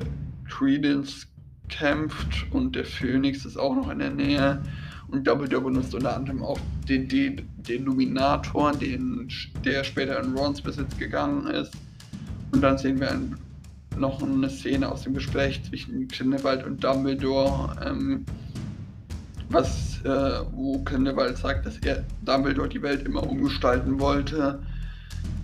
Credence 0.49 1.27
kämpft 1.69 2.45
und 2.51 2.75
der 2.75 2.85
Phoenix 2.85 3.45
ist 3.45 3.57
auch 3.57 3.75
noch 3.75 3.89
in 3.89 3.99
der 3.99 4.11
Nähe. 4.11 4.61
Und 5.09 5.27
Dumbledore 5.27 5.65
benutzt 5.65 5.93
unter 5.93 6.15
anderem 6.15 6.41
auch 6.41 6.59
den, 6.89 7.07
den, 7.07 7.47
den 7.57 7.85
Luminator, 7.85 8.71
den, 8.71 9.29
der 9.63 9.83
später 9.83 10.21
in 10.23 10.33
Rons 10.35 10.61
Besitz 10.61 10.97
gegangen 10.97 11.47
ist. 11.47 11.71
Und 12.51 12.61
dann 12.61 12.77
sehen 12.77 12.99
wir 12.99 13.11
ein, 13.11 13.35
noch 13.97 14.21
eine 14.21 14.49
Szene 14.49 14.91
aus 14.91 15.03
dem 15.03 15.13
Gespräch 15.13 15.63
zwischen 15.63 16.07
Grindelwald 16.07 16.65
und 16.65 16.83
Dumbledore, 16.83 17.75
ähm, 17.85 18.25
was, 19.49 20.01
äh, 20.03 20.41
wo 20.51 20.81
Grindelwald 20.83 21.37
sagt, 21.37 21.65
dass 21.65 21.77
er 21.79 22.03
Dumbledore 22.23 22.69
die 22.69 22.81
Welt 22.81 23.05
immer 23.05 23.27
umgestalten 23.27 23.99
wollte 23.99 24.59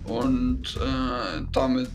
und 0.04 0.76
äh, 0.76 1.42
damit 1.52 1.90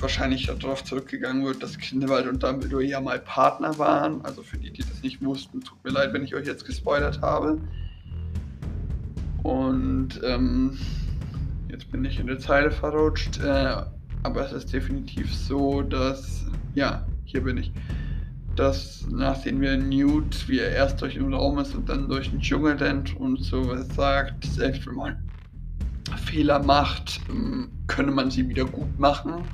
wahrscheinlich 0.00 0.46
darauf 0.46 0.84
zurückgegangen 0.84 1.44
wird, 1.44 1.62
dass 1.62 1.78
Grindelwald 1.78 2.26
und 2.26 2.42
Dumbledore 2.42 2.84
ja 2.84 3.00
mal 3.00 3.18
Partner 3.18 3.76
waren. 3.78 4.24
Also 4.24 4.42
für 4.42 4.56
die, 4.56 4.70
die 4.70 4.82
das 4.82 5.02
nicht 5.02 5.22
wussten, 5.22 5.60
tut 5.60 5.82
mir 5.84 5.90
leid, 5.90 6.12
wenn 6.12 6.24
ich 6.24 6.34
euch 6.34 6.46
jetzt 6.46 6.64
gespoilert 6.64 7.20
habe. 7.20 7.58
Und 9.42 10.20
ähm, 10.22 10.78
jetzt 11.68 11.90
bin 11.90 12.04
ich 12.04 12.18
in 12.18 12.26
der 12.26 12.38
Zeile 12.38 12.70
verrutscht. 12.70 13.38
Äh, 13.38 13.82
aber 14.22 14.44
es 14.46 14.52
ist 14.52 14.72
definitiv 14.72 15.34
so, 15.34 15.82
dass, 15.82 16.46
ja, 16.74 17.06
hier 17.24 17.42
bin 17.42 17.58
ich, 17.58 17.72
dass 18.56 19.06
nachdem 19.10 19.60
wir 19.60 19.76
Newt, 19.76 20.48
wie 20.48 20.58
er 20.58 20.70
erst 20.72 21.00
durch 21.00 21.14
den 21.14 21.32
Raum 21.32 21.58
ist 21.58 21.74
und 21.74 21.88
dann 21.88 22.08
durch 22.08 22.30
den 22.30 22.40
Dschungel 22.40 22.76
rennt 22.76 23.16
und 23.16 23.42
so 23.42 23.74
sagt, 23.94 24.44
selbst 24.44 24.86
wenn 24.86 24.94
man 24.94 25.16
Fehler 26.24 26.62
macht, 26.62 27.20
ähm, 27.28 27.70
könne 27.86 28.10
man 28.10 28.30
sie 28.30 28.48
wieder 28.48 28.64
gut 28.64 28.98
machen. 28.98 29.44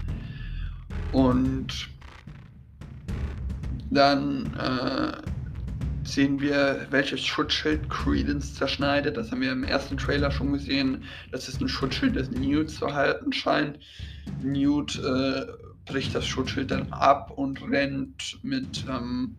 Und 1.13 1.89
dann 3.91 4.53
äh, 4.55 5.13
sehen 6.07 6.41
wir, 6.41 6.87
welches 6.91 7.25
Schutzschild 7.25 7.89
Credence 7.91 8.55
zerschneidet. 8.55 9.17
Das 9.17 9.31
haben 9.31 9.41
wir 9.41 9.53
im 9.53 9.65
ersten 9.65 9.97
Trailer 9.97 10.31
schon 10.31 10.53
gesehen. 10.53 11.05
Das 11.33 11.49
ist 11.49 11.61
ein 11.61 11.69
Schutzschild, 11.69 12.17
das 12.17 12.31
Newt 12.31 12.71
zu 12.71 12.95
halten 12.95 13.33
scheint. 13.33 13.79
Newt 14.43 15.01
äh, 15.05 15.47
bricht 15.85 16.15
das 16.15 16.27
Schutzschild 16.27 16.71
dann 16.71 16.93
ab 16.93 17.31
und 17.31 17.63
rennt 17.71 18.39
mit 18.43 18.85
ähm, 18.89 19.37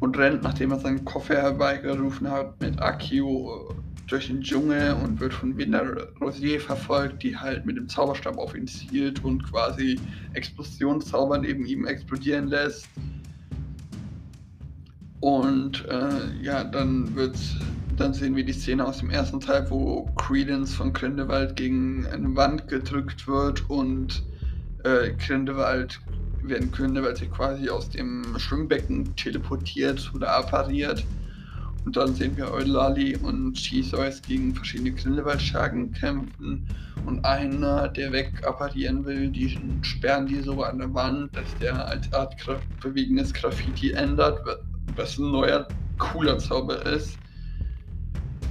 und 0.00 0.16
rennt, 0.16 0.42
nachdem 0.42 0.72
er 0.72 0.80
seinen 0.80 1.04
Koffer 1.04 1.36
herbeigerufen 1.36 2.30
hat, 2.30 2.60
mit 2.60 2.80
Akio 2.80 3.74
durch 4.06 4.26
den 4.26 4.40
Dschungel 4.40 4.94
und 4.94 5.20
wird 5.20 5.32
von 5.32 5.56
Winter 5.56 6.08
Rosier 6.20 6.60
verfolgt, 6.60 7.22
die 7.22 7.36
halt 7.36 7.64
mit 7.64 7.76
dem 7.76 7.88
Zauberstab 7.88 8.38
auf 8.38 8.56
ihn 8.56 8.66
zielt 8.66 9.22
und 9.24 9.44
quasi 9.44 10.00
Explosionszauber 10.32 11.38
neben 11.38 11.64
ihm 11.64 11.86
explodieren 11.86 12.48
lässt. 12.48 12.88
Und 15.20 15.86
äh, 15.86 16.42
ja, 16.42 16.64
dann 16.64 17.14
wird's, 17.14 17.56
dann 17.96 18.14
sehen 18.14 18.34
wir 18.34 18.44
die 18.44 18.54
Szene 18.54 18.86
aus 18.86 18.98
dem 18.98 19.10
ersten 19.10 19.40
Teil, 19.40 19.66
wo 19.70 20.06
Credence 20.16 20.74
von 20.74 20.92
Grindelwald 20.92 21.56
gegen 21.56 22.06
eine 22.06 22.34
Wand 22.34 22.68
gedrückt 22.68 23.28
wird 23.28 23.68
und 23.68 24.22
äh, 24.84 25.12
Grindelwald, 25.12 26.00
während 26.42 26.72
Grindelwald 26.72 27.18
sich 27.18 27.30
quasi 27.30 27.68
aus 27.68 27.90
dem 27.90 28.24
Schwimmbecken 28.38 29.14
teleportiert 29.16 30.10
oder 30.14 30.34
appariert. 30.34 31.04
Und 31.84 31.96
dann 31.96 32.14
sehen 32.14 32.36
wir 32.36 32.52
Eulali 32.52 33.16
und 33.16 33.54
Theseus 33.54 34.20
gegen 34.22 34.54
verschiedene 34.54 34.92
Grindelwaldschergen 34.92 35.92
kämpfen. 35.92 36.66
Und 37.06 37.24
einer, 37.24 37.88
der 37.88 38.12
wegapparieren 38.12 39.04
will, 39.04 39.28
die 39.28 39.58
sperren 39.82 40.26
die 40.26 40.40
so 40.42 40.62
an 40.62 40.78
der 40.78 40.92
Wand, 40.92 41.34
dass 41.34 41.56
der 41.58 41.86
als 41.86 42.12
Art 42.12 42.36
bewegendes 42.82 43.32
Graffiti 43.32 43.92
ändert, 43.92 44.40
was 44.96 45.18
ein 45.18 45.30
neuer, 45.30 45.66
cooler 45.98 46.38
Zauber 46.38 46.84
ist. 46.86 47.18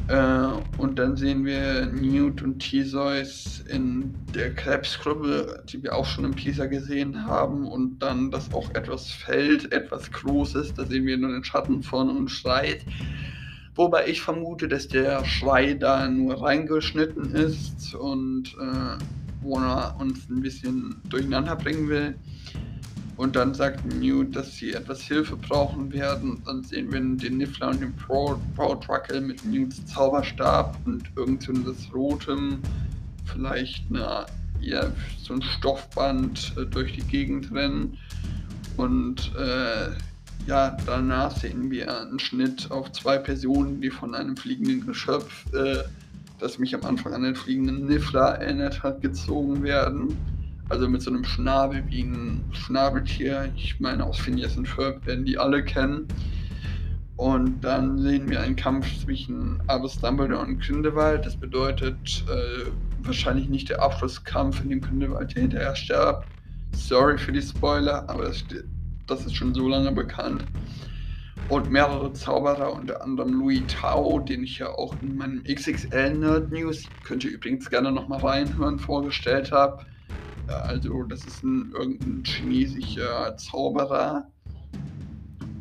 Äh, 0.07 0.47
und 0.79 0.97
dann 0.97 1.15
sehen 1.15 1.45
wir 1.45 1.85
Newt 1.85 2.41
und 2.41 2.59
Theseus 2.59 3.63
in 3.67 4.15
der 4.33 4.55
Krebsgruppe, 4.55 5.63
die 5.69 5.83
wir 5.83 5.95
auch 5.95 6.05
schon 6.05 6.25
im 6.25 6.35
Teaser 6.35 6.67
gesehen 6.67 7.25
haben. 7.25 7.67
Und 7.67 7.99
dann, 7.99 8.31
dass 8.31 8.51
auch 8.51 8.69
etwas 8.73 9.11
fällt, 9.11 9.71
etwas 9.71 10.11
Großes. 10.11 10.73
Da 10.73 10.85
sehen 10.85 11.05
wir 11.05 11.17
nur 11.17 11.31
den 11.31 11.43
Schatten 11.43 11.83
von 11.83 12.09
und 12.09 12.29
schreit. 12.29 12.85
Wobei 13.75 14.07
ich 14.07 14.21
vermute, 14.21 14.67
dass 14.67 14.87
der 14.87 15.23
Schrei 15.25 15.75
da 15.75 16.07
nur 16.07 16.41
reingeschnitten 16.41 17.33
ist 17.33 17.93
und 17.93 18.55
äh, 18.59 19.03
wo 19.41 19.57
er 19.57 19.95
uns 19.99 20.27
ein 20.29 20.41
bisschen 20.41 20.95
durcheinander 21.07 21.55
bringen 21.55 21.87
will. 21.87 22.15
Und 23.19 23.35
dann 23.35 23.53
sagt 23.53 23.85
Newt, 23.85 24.33
dass 24.33 24.55
sie 24.55 24.71
etwas 24.71 25.01
Hilfe 25.01 25.35
brauchen 25.35 25.91
werden. 25.91 26.41
Dann 26.45 26.63
sehen 26.63 26.89
wir 26.89 27.01
den 27.01 27.37
Niffler 27.37 27.67
und 27.67 27.81
den 27.81 27.93
Pro-Truckle 27.97 29.19
mit 29.19 29.43
Newts 29.43 29.85
Zauberstab 29.87 30.77
und 30.85 31.03
irgendetwas 31.17 31.93
Rotem. 31.93 32.59
Vielleicht 33.25 33.83
eine, 33.89 34.25
ja, 34.61 34.85
so 35.21 35.33
ein 35.33 35.41
Stoffband 35.41 36.53
äh, 36.57 36.65
durch 36.65 36.93
die 36.93 37.01
Gegend 37.01 37.51
rennen. 37.51 37.97
Und 38.77 39.33
äh, 39.35 39.89
ja, 40.47 40.77
danach 40.85 41.35
sehen 41.35 41.69
wir 41.69 41.93
einen 41.99 42.19
Schnitt 42.19 42.71
auf 42.71 42.89
zwei 42.93 43.17
Personen, 43.17 43.81
die 43.81 43.89
von 43.89 44.15
einem 44.15 44.37
fliegenden 44.37 44.85
Geschöpf, 44.85 45.45
äh, 45.53 45.83
das 46.39 46.57
mich 46.57 46.73
am 46.73 46.85
Anfang 46.85 47.13
an 47.13 47.23
den 47.23 47.35
fliegenden 47.35 47.85
Niffler 47.85 48.35
erinnert 48.35 48.81
hat, 48.81 49.01
gezogen 49.01 49.61
werden. 49.61 50.15
Also 50.69 50.87
mit 50.87 51.01
so 51.01 51.09
einem 51.09 51.23
Schnabel 51.23 51.83
wie 51.87 52.03
ein 52.03 52.43
Schnabeltier. 52.51 53.51
Ich 53.55 53.79
meine, 53.79 54.05
aus 54.05 54.19
Phineas 54.19 54.55
und 54.55 54.67
Ferb 54.67 55.05
werden 55.05 55.25
die 55.25 55.37
alle 55.37 55.63
kennen. 55.63 56.07
Und 57.17 57.61
dann 57.61 57.99
sehen 57.99 58.29
wir 58.29 58.39
einen 58.41 58.55
Kampf 58.55 58.87
zwischen 59.03 59.61
Albus 59.67 59.99
Dumbledore 59.99 60.45
und 60.45 60.61
Grindelwald. 60.61 61.25
Das 61.25 61.35
bedeutet 61.35 62.23
äh, 62.29 62.69
wahrscheinlich 63.01 63.49
nicht 63.49 63.69
der 63.69 63.81
Abschlusskampf, 63.81 64.63
in 64.63 64.69
dem 64.69 64.81
Grindelwald 64.81 65.33
hinterher 65.33 65.75
stirbt. 65.75 66.27
Sorry 66.73 67.17
für 67.17 67.31
die 67.31 67.41
Spoiler, 67.41 68.07
aber 68.07 68.25
das, 68.25 68.45
das 69.07 69.25
ist 69.25 69.35
schon 69.35 69.53
so 69.53 69.67
lange 69.67 69.91
bekannt. 69.91 70.45
Und 71.49 71.71
mehrere 71.71 72.13
Zauberer, 72.13 72.71
unter 72.71 73.01
anderem 73.01 73.33
Louis 73.33 73.63
Tao, 73.67 74.19
den 74.19 74.43
ich 74.43 74.59
ja 74.59 74.67
auch 74.69 74.95
in 75.01 75.17
meinem 75.17 75.43
XXL 75.43 76.13
Nerd 76.13 76.51
News, 76.51 76.83
könnt 77.03 77.23
ihr 77.23 77.31
übrigens 77.31 77.69
gerne 77.69 77.91
nochmal 77.91 78.19
reinhören, 78.19 78.77
vorgestellt 78.77 79.51
habe. 79.51 79.83
Also, 80.49 81.03
das 81.03 81.25
ist 81.25 81.43
ein 81.43 81.71
irgendein 81.73 82.23
chinesischer 82.25 83.35
Zauberer, 83.37 84.27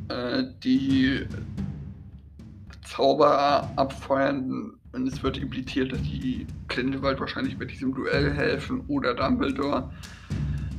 äh, 0.09 0.45
die 0.63 1.27
Zauberer 2.85 3.71
abfeuern 3.77 4.73
und 4.93 5.07
es 5.07 5.23
wird 5.23 5.39
impliziert, 5.39 5.93
dass 5.93 6.03
die 6.03 6.47
Grindelwald 6.69 7.21
wahrscheinlich 7.21 7.59
bei 7.59 7.67
diesem 7.67 7.95
Duell 7.95 8.33
helfen 8.33 8.83
oder 8.89 9.15
Dumbledore. 9.15 9.91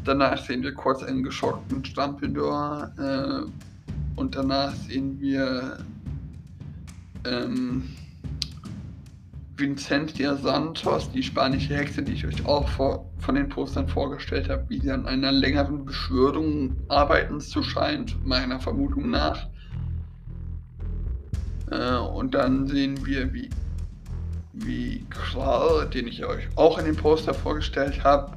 Danach 0.04 0.44
sehen 0.44 0.64
wir 0.64 0.74
kurz 0.74 1.04
einen 1.04 1.24
geschockten 1.24 1.84
Dumbledore 1.84 3.48
äh, 3.48 4.20
und 4.20 4.36
danach 4.36 4.74
sehen 4.74 5.20
wir 5.20 5.78
ähm, 7.26 7.84
Vincentia 9.56 10.36
Santos, 10.36 11.12
die 11.12 11.22
spanische 11.22 11.76
Hexe, 11.76 12.02
die 12.02 12.14
ich 12.14 12.26
euch 12.26 12.46
auch 12.46 12.68
vor, 12.70 13.09
von 13.30 13.36
den 13.36 13.48
Postern 13.48 13.88
vorgestellt 13.88 14.50
habe, 14.50 14.66
wie 14.70 14.80
sie 14.80 14.90
an 14.90 15.06
einer 15.06 15.32
längeren 15.32 15.86
Beschwörung 15.86 16.76
arbeiten 16.88 17.40
zu 17.40 17.62
scheint, 17.62 18.26
meiner 18.26 18.60
Vermutung 18.60 19.12
nach. 19.12 19.48
Äh, 21.70 21.98
und 21.98 22.34
dann 22.34 22.66
sehen 22.66 23.06
wir, 23.06 23.32
wie, 23.32 23.52
wie 24.54 25.06
Kral, 25.12 25.88
den 25.94 26.08
ich 26.08 26.26
euch 26.26 26.48
auch 26.56 26.80
in 26.80 26.86
den 26.86 26.96
Poster 26.96 27.36
vorgestellt 27.36 28.04
habe, 28.04 28.36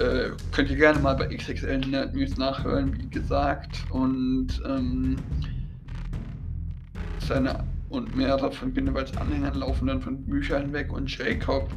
äh, 0.00 0.30
könnt 0.50 0.68
ihr 0.68 0.76
gerne 0.76 0.98
mal 0.98 1.14
bei 1.14 1.28
XXL 1.28 1.78
Nerd 1.86 2.12
News 2.12 2.36
nachhören, 2.36 3.00
wie 3.00 3.08
gesagt. 3.10 3.84
Und 3.90 4.48
ähm, 4.66 5.14
seine 7.20 7.62
und 7.88 8.16
mehrere 8.16 8.50
von 8.50 8.74
Grindelwalds 8.74 9.16
Anhängern 9.16 9.54
laufen 9.54 9.86
dann 9.86 10.02
von 10.02 10.24
Büchern 10.24 10.72
weg 10.72 10.92
und 10.92 11.16
Jacob 11.16 11.70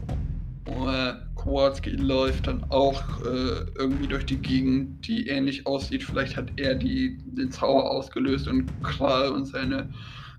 äh, 0.66 1.14
Kowalski 1.42 1.90
läuft 1.90 2.46
dann 2.46 2.64
auch 2.70 3.02
äh, 3.22 3.66
irgendwie 3.76 4.08
durch 4.08 4.28
die 4.28 4.38
Gegend, 4.38 5.08
die 5.08 5.28
ähnlich 5.28 5.66
aussieht. 5.66 6.04
Vielleicht 6.04 6.38
hat 6.38 6.52
er 6.58 6.76
die, 6.76 7.18
den 7.26 7.52
Zauber 7.52 7.90
ausgelöst 7.90 8.48
und 8.48 8.72
Kral 8.84 9.32
und 9.32 9.46
seine 9.46 9.90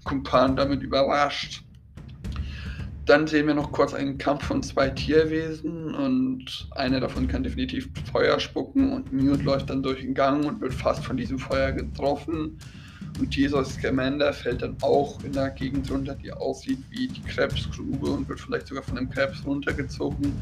Kumpanen 0.04 0.54
damit 0.54 0.80
überrascht. 0.84 1.64
Dann 3.04 3.26
sehen 3.26 3.48
wir 3.48 3.54
noch 3.54 3.72
kurz 3.72 3.94
einen 3.94 4.16
Kampf 4.16 4.44
von 4.44 4.62
zwei 4.62 4.90
Tierwesen 4.90 5.92
und 5.92 6.68
eine 6.70 7.00
davon 7.00 7.26
kann 7.26 7.42
definitiv 7.42 7.88
Feuer 8.12 8.38
spucken 8.38 8.92
und 8.92 9.12
Newt 9.12 9.42
läuft 9.42 9.70
dann 9.70 9.82
durch 9.82 10.02
den 10.02 10.14
Gang 10.14 10.44
und 10.44 10.60
wird 10.60 10.72
fast 10.72 11.04
von 11.04 11.16
diesem 11.16 11.40
Feuer 11.40 11.72
getroffen. 11.72 12.58
Und 13.18 13.34
Jesus 13.34 13.74
Scamander 13.74 14.32
fällt 14.32 14.62
dann 14.62 14.76
auch 14.82 15.22
in 15.24 15.32
der 15.32 15.50
Gegend 15.50 15.90
runter, 15.90 16.14
die 16.14 16.32
aussieht 16.32 16.78
wie 16.90 17.08
die 17.08 17.22
Krebsgrube 17.22 18.06
und 18.06 18.28
wird 18.28 18.38
vielleicht 18.38 18.68
sogar 18.68 18.84
von 18.84 18.96
einem 18.96 19.10
Krebs 19.10 19.44
runtergezogen. 19.44 20.32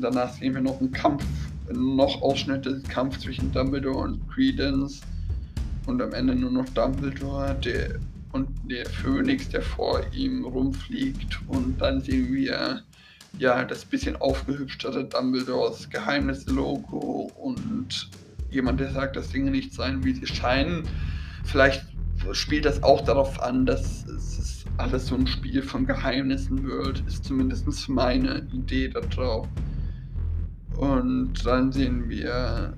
Danach 0.00 0.32
sehen 0.34 0.54
wir 0.54 0.60
noch 0.60 0.80
einen 0.80 0.92
Kampf, 0.92 1.24
noch 1.72 2.22
Ausschnitte, 2.22 2.82
Kampf 2.88 3.18
zwischen 3.18 3.52
Dumbledore 3.52 3.98
und 3.98 4.28
Credence. 4.30 5.00
Und 5.86 6.00
am 6.02 6.12
Ende 6.12 6.34
nur 6.34 6.50
noch 6.50 6.68
Dumbledore 6.70 7.56
der, 7.64 7.98
und 8.32 8.48
der 8.70 8.86
Phönix, 8.86 9.48
der 9.48 9.62
vor 9.62 10.02
ihm 10.12 10.44
rumfliegt. 10.44 11.40
Und 11.48 11.80
dann 11.80 12.00
sehen 12.00 12.32
wir 12.32 12.82
ja 13.38 13.64
das 13.64 13.84
bisschen 13.84 14.16
aufgehübschtere 14.16 15.04
Dumbledores 15.04 15.88
Geheimnislogo 15.88 17.30
und 17.36 18.10
jemand, 18.50 18.80
der 18.80 18.90
sagt, 18.92 19.16
dass 19.16 19.30
Dinge 19.30 19.50
nicht 19.50 19.72
seien, 19.72 20.04
wie 20.04 20.14
sie 20.14 20.26
scheinen. 20.26 20.82
Vielleicht 21.44 21.84
spielt 22.32 22.64
das 22.64 22.82
auch 22.82 23.02
darauf 23.02 23.40
an, 23.40 23.64
dass 23.66 24.04
es 24.06 24.64
alles 24.76 25.06
so 25.06 25.14
ein 25.14 25.26
Spiel 25.26 25.62
von 25.62 25.86
Geheimnissen 25.86 26.64
wird, 26.64 27.02
ist 27.06 27.24
zumindest 27.24 27.88
meine 27.88 28.46
Idee 28.52 28.88
darauf. 28.88 29.46
Und 30.80 31.44
dann 31.44 31.70
sehen 31.70 32.08
wir 32.08 32.72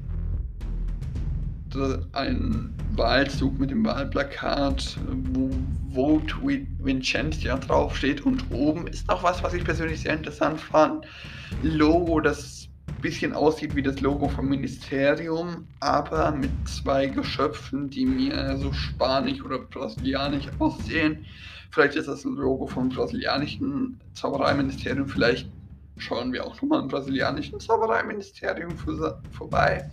einen 2.12 2.74
Wahlzug 2.96 3.60
mit 3.60 3.70
dem 3.70 3.84
Wahlplakat, 3.84 4.98
wo 5.32 5.50
Vote 5.94 6.34
Vincentia 6.80 7.56
draufsteht. 7.58 8.26
Und 8.26 8.44
oben 8.50 8.88
ist 8.88 9.06
noch 9.06 9.22
was, 9.22 9.40
was 9.44 9.54
ich 9.54 9.62
persönlich 9.62 10.00
sehr 10.00 10.14
interessant 10.14 10.60
fand. 10.60 11.06
Logo, 11.62 12.20
das 12.20 12.68
bisschen 13.00 13.34
aussieht 13.34 13.76
wie 13.76 13.82
das 13.82 14.00
Logo 14.00 14.28
vom 14.28 14.48
Ministerium, 14.48 15.68
aber 15.78 16.32
mit 16.32 16.50
zwei 16.66 17.06
Geschöpfen, 17.06 17.88
die 17.88 18.04
mir 18.04 18.56
so 18.58 18.72
spanisch 18.72 19.44
oder 19.44 19.60
brasilianisch 19.60 20.48
aussehen. 20.58 21.24
Vielleicht 21.70 21.94
ist 21.94 22.08
das 22.08 22.24
ein 22.24 22.34
Logo 22.34 22.66
vom 22.66 22.88
brasilianischen 22.88 24.00
Zaubereiministerium, 24.14 25.06
vielleicht 25.06 25.48
schauen 25.96 26.32
wir 26.32 26.44
auch 26.44 26.54
nochmal 26.60 26.82
im 26.82 26.88
brasilianischen 26.88 27.60
Zaubereiministerium 27.60 28.72
vorbei. 29.30 29.88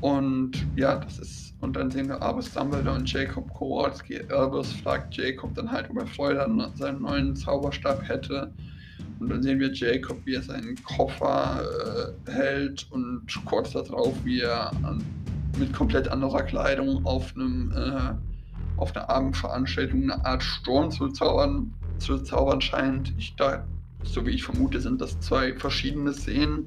Und 0.00 0.52
ja, 0.76 0.96
das 0.96 1.18
ist, 1.18 1.54
und 1.60 1.74
dann 1.74 1.90
sehen 1.90 2.08
wir 2.08 2.20
Albus 2.20 2.52
Dumbledore 2.52 2.96
und 2.96 3.10
Jacob 3.10 3.52
Kowalski. 3.54 4.20
Albus 4.30 4.72
fragt 4.72 5.16
Jacob 5.16 5.54
dann 5.54 5.70
halt, 5.70 5.88
ob 5.90 5.98
er 5.98 6.06
Freude 6.06 6.44
an 6.44 6.70
seinem 6.74 7.02
neuen 7.02 7.34
Zauberstab 7.34 8.06
hätte. 8.06 8.52
Und 9.18 9.30
dann 9.30 9.42
sehen 9.42 9.58
wir 9.58 9.72
Jacob, 9.72 10.18
wie 10.26 10.34
er 10.34 10.42
seinen 10.42 10.76
Koffer 10.84 11.62
äh, 12.26 12.30
hält 12.30 12.86
und 12.90 13.26
kurz 13.46 13.72
darauf, 13.72 14.14
wie 14.24 14.42
er 14.42 14.70
an, 14.82 15.02
mit 15.58 15.72
komplett 15.72 16.08
anderer 16.08 16.42
Kleidung 16.42 17.04
auf 17.06 17.34
einem 17.34 17.72
äh, 17.72 18.14
auf 18.76 18.94
einer 18.94 19.08
Abendveranstaltung 19.08 20.02
eine 20.02 20.24
Art 20.24 20.42
Sturm 20.42 20.90
zu 20.90 21.08
zaubern 21.08 21.72
zu 21.98 22.18
zaubern 22.18 22.60
scheint. 22.60 23.14
Ich 23.16 23.34
da, 23.36 23.64
so 24.08 24.26
wie 24.26 24.30
ich 24.30 24.44
vermute, 24.44 24.80
sind 24.80 25.00
das 25.00 25.18
zwei 25.20 25.54
verschiedene 25.54 26.12
Szenen. 26.12 26.66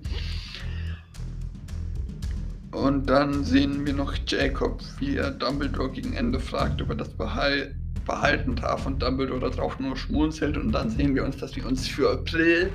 Und 2.71 3.10
dann 3.10 3.43
sehen 3.43 3.86
wir 3.86 3.93
noch 3.93 4.13
Jacob, 4.28 4.82
wie 4.99 5.15
er 5.15 5.32
Dumbledore 5.32 5.91
gegen 5.91 6.13
Ende 6.13 6.39
fragt 6.39 6.82
über 6.82 6.95
das 6.95 7.10
Behal 7.10 7.75
Verhalten 8.06 8.56
darf 8.56 8.88
und 8.88 9.02
Dumbledore 9.02 9.52
darauf 9.52 9.80
nur 9.80 9.95
schmunzelt. 9.95 10.58
Und 10.58 10.71
dann 10.71 10.89
sehen 10.89 11.13
wir 11.13 11.23
uns, 11.23 11.38
dass 11.38 11.56
wir 11.56 11.65
uns 11.65 11.88
für 11.88 12.12
April, 12.12 12.71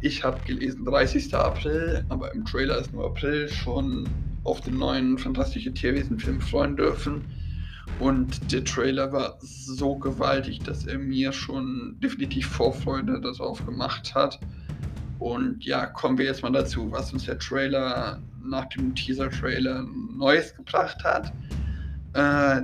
ich 0.00 0.24
habe 0.24 0.40
gelesen 0.46 0.84
30. 0.84 1.34
April, 1.34 2.04
aber 2.08 2.32
im 2.32 2.44
Trailer 2.44 2.78
ist 2.78 2.92
nur 2.92 3.06
April, 3.06 3.48
schon 3.48 4.08
auf 4.42 4.60
den 4.62 4.78
neuen 4.78 5.18
Fantastische 5.18 5.72
Tierwesen-Film 5.72 6.40
freuen 6.40 6.76
dürfen. 6.76 7.24
Und 8.00 8.52
der 8.52 8.64
Trailer 8.64 9.12
war 9.12 9.38
so 9.40 9.96
gewaltig, 9.96 10.60
dass 10.60 10.86
er 10.86 10.98
mir 10.98 11.32
schon 11.32 11.96
definitiv 12.02 12.46
Vorfreude 12.48 13.20
darauf 13.20 13.64
gemacht 13.64 14.14
hat. 14.14 14.40
Und 15.18 15.64
ja, 15.64 15.86
kommen 15.86 16.18
wir 16.18 16.24
jetzt 16.24 16.42
mal 16.42 16.52
dazu, 16.52 16.90
was 16.90 17.12
uns 17.12 17.24
der 17.24 17.38
Trailer 17.38 18.20
nach 18.42 18.68
dem 18.70 18.94
Teaser-Trailer 18.94 19.86
Neues 20.16 20.54
gebracht 20.54 21.02
hat. 21.04 21.32
Äh, 22.14 22.62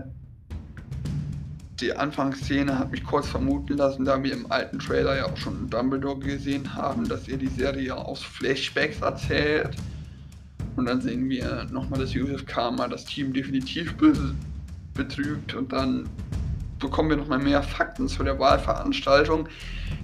die 1.81 1.97
Anfangsszene 1.97 2.79
hat 2.79 2.91
mich 2.91 3.03
kurz 3.05 3.29
vermuten 3.29 3.77
lassen, 3.77 4.05
da 4.05 4.23
wir 4.23 4.33
im 4.33 4.51
alten 4.51 4.79
Trailer 4.79 5.17
ja 5.17 5.27
auch 5.27 5.37
schon 5.37 5.71
Dumbledore 5.71 6.19
gesehen 6.19 6.75
haben, 6.75 7.09
dass 7.09 7.29
er 7.29 7.39
die 7.39 7.49
Serie 7.49 7.97
aus 7.97 8.23
Flashbacks 8.23 9.01
erzählt. 9.01 9.77
Und 10.77 10.87
dann 10.87 11.01
sehen 11.01 11.29
wir 11.29 11.67
nochmal, 11.71 12.01
dass 12.01 12.13
Yusuf 12.13 12.45
Karma 12.47 12.87
das 12.89 13.05
Team 13.05 13.33
definitiv 13.33 13.97
be 13.97 14.13
betrügt 15.05 15.55
und 15.55 15.73
dann 15.73 16.09
bekommen 16.79 17.11
wir 17.11 17.17
nochmal 17.17 17.39
mehr 17.39 17.63
Fakten 17.63 18.09
zu 18.09 18.23
der 18.23 18.39
Wahlveranstaltung 18.39 19.49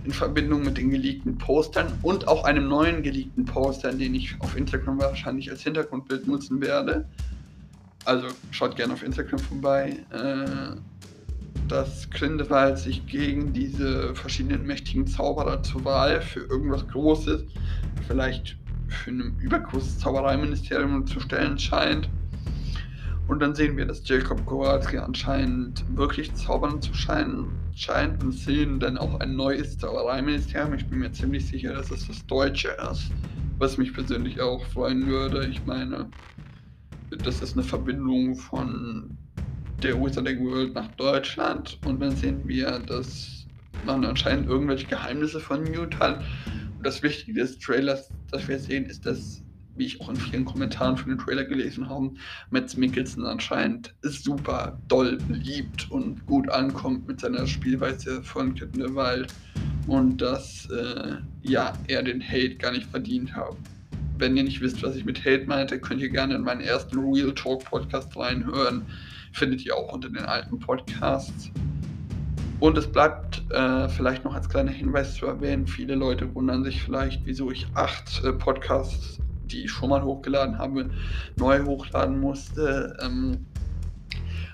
in 0.04 0.12
Verbindung 0.12 0.62
mit 0.62 0.76
den 0.76 0.90
geleakten 0.90 1.38
Postern 1.38 1.92
und 2.02 2.28
auch 2.28 2.44
einem 2.44 2.68
neuen 2.68 3.02
geleakten 3.02 3.44
Poster, 3.44 3.92
den 3.92 4.14
ich 4.14 4.34
auf 4.40 4.56
Instagram 4.56 5.00
wahrscheinlich 5.00 5.50
als 5.50 5.62
Hintergrundbild 5.62 6.26
nutzen 6.26 6.60
werde. 6.60 7.06
Also 8.04 8.28
schaut 8.50 8.76
gerne 8.76 8.92
auf 8.92 9.02
Instagram 9.02 9.38
vorbei. 9.38 9.96
Äh, 10.10 10.76
dass 11.68 12.08
Grindelwald 12.10 12.78
sich 12.78 13.06
gegen 13.06 13.52
diese 13.52 14.14
verschiedenen 14.14 14.66
mächtigen 14.66 15.06
Zauberer 15.06 15.62
zur 15.62 15.84
Wahl 15.84 16.20
für 16.20 16.40
irgendwas 16.40 16.86
Großes, 16.88 17.44
vielleicht 18.06 18.56
für 18.88 19.10
ein 19.10 19.36
übergroßes 19.40 19.98
Zaubereiministerium 19.98 21.06
zu 21.06 21.20
stellen 21.20 21.58
scheint. 21.58 22.08
Und 23.28 23.40
dann 23.40 23.54
sehen 23.54 23.76
wir, 23.76 23.86
dass 23.86 24.06
Jacob 24.08 24.44
Kowalski 24.46 24.98
anscheinend 24.98 25.84
wirklich 25.96 26.32
zaubern 26.34 26.80
zu 26.80 26.94
scheinen 26.94 27.48
scheint 27.74 28.22
und 28.22 28.32
sehen 28.32 28.78
dann 28.78 28.96
auch 28.96 29.18
ein 29.20 29.34
neues 29.34 29.78
Zaubereiministerium. 29.78 30.74
Ich 30.74 30.86
bin 30.86 31.00
mir 31.00 31.12
ziemlich 31.12 31.46
sicher, 31.46 31.74
dass 31.74 31.90
es 31.90 32.06
das 32.06 32.24
Deutsche 32.26 32.76
ist, 32.90 33.10
was 33.58 33.78
mich 33.78 33.92
persönlich 33.92 34.40
auch 34.40 34.64
freuen 34.66 35.06
würde. 35.08 35.46
Ich 35.46 35.64
meine, 35.66 36.08
das 37.10 37.42
ist 37.42 37.54
eine 37.56 37.64
Verbindung 37.64 38.36
von 38.36 39.16
der 39.82 40.00
Wizarding 40.00 40.44
World 40.44 40.74
nach 40.74 40.88
Deutschland 40.96 41.78
und 41.84 42.00
dann 42.00 42.14
sehen 42.14 42.40
wir, 42.44 42.78
dass 42.78 43.46
man 43.84 44.04
anscheinend 44.04 44.48
irgendwelche 44.48 44.86
Geheimnisse 44.86 45.40
von 45.40 45.64
Newt 45.64 45.98
hat. 45.98 46.24
Und 46.76 46.86
das 46.86 47.02
Wichtige 47.02 47.40
des 47.40 47.58
Trailers, 47.58 48.10
das 48.30 48.48
wir 48.48 48.58
sehen, 48.58 48.86
ist, 48.86 49.04
dass 49.04 49.42
wie 49.76 49.86
ich 49.86 50.00
auch 50.00 50.08
in 50.08 50.16
vielen 50.16 50.44
Kommentaren 50.44 50.96
für 50.96 51.08
den 51.08 51.18
Trailer 51.18 51.44
gelesen 51.44 51.88
habe, 51.88 52.12
Metz 52.50 52.76
Mikkelsen 52.76 53.24
anscheinend 53.24 53.94
super 54.02 54.78
doll 54.88 55.18
beliebt 55.28 55.90
und 55.90 56.24
gut 56.26 56.48
ankommt 56.50 57.06
mit 57.06 57.20
seiner 57.20 57.46
Spielweise 57.46 58.22
von 58.22 58.54
Kittenewald 58.54 59.32
und 59.86 60.20
dass 60.20 60.68
äh, 60.70 61.16
ja, 61.42 61.72
er 61.86 62.02
den 62.02 62.22
Hate 62.22 62.56
gar 62.56 62.72
nicht 62.72 62.86
verdient 62.86 63.34
hat. 63.34 63.56
Wenn 64.18 64.36
ihr 64.36 64.44
nicht 64.44 64.60
wisst, 64.60 64.82
was 64.82 64.96
ich 64.96 65.04
mit 65.04 65.20
Hate 65.20 65.44
meinte, 65.46 65.78
könnt 65.78 66.00
ihr 66.00 66.08
gerne 66.08 66.34
in 66.34 66.42
meinen 66.42 66.62
ersten 66.62 66.98
Real 66.98 67.34
Talk 67.34 67.64
Podcast 67.64 68.16
reinhören. 68.16 68.82
Findet 69.32 69.64
ihr 69.66 69.76
auch 69.76 69.92
unter 69.92 70.08
den 70.08 70.24
alten 70.24 70.58
Podcasts. 70.58 71.50
Und 72.58 72.78
es 72.78 72.86
bleibt 72.86 73.42
äh, 73.50 73.88
vielleicht 73.90 74.24
noch 74.24 74.34
als 74.34 74.48
kleiner 74.48 74.70
Hinweis 74.70 75.14
zu 75.14 75.26
erwähnen, 75.26 75.66
viele 75.66 75.94
Leute 75.94 76.34
wundern 76.34 76.64
sich 76.64 76.82
vielleicht, 76.82 77.26
wieso 77.26 77.50
ich 77.50 77.66
acht 77.74 78.24
äh, 78.24 78.32
Podcasts 78.32 79.18
die 79.46 79.64
ich 79.64 79.70
schon 79.70 79.90
mal 79.90 80.02
hochgeladen 80.02 80.58
habe, 80.58 80.90
neu 81.36 81.64
hochladen 81.64 82.20
musste. 82.20 82.96
Ähm, 83.02 83.46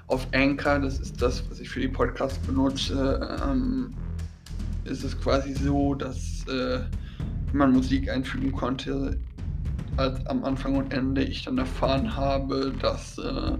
auf 0.06 0.26
Anchor, 0.32 0.78
das 0.78 0.98
ist 0.98 1.22
das, 1.22 1.48
was 1.50 1.60
ich 1.60 1.68
für 1.68 1.80
die 1.80 1.88
Podcasts 1.88 2.38
benutze, 2.46 3.38
ähm, 3.48 3.94
ist 4.84 5.04
es 5.04 5.18
quasi 5.18 5.54
so, 5.54 5.94
dass 5.94 6.46
äh, 6.48 6.80
man 7.52 7.72
Musik 7.72 8.10
einfügen 8.10 8.52
konnte, 8.52 9.18
als 9.96 10.24
am 10.26 10.44
Anfang 10.44 10.76
und 10.76 10.92
Ende 10.92 11.22
ich 11.22 11.44
dann 11.44 11.58
erfahren 11.58 12.16
habe, 12.16 12.72
dass 12.80 13.18
äh, 13.18 13.56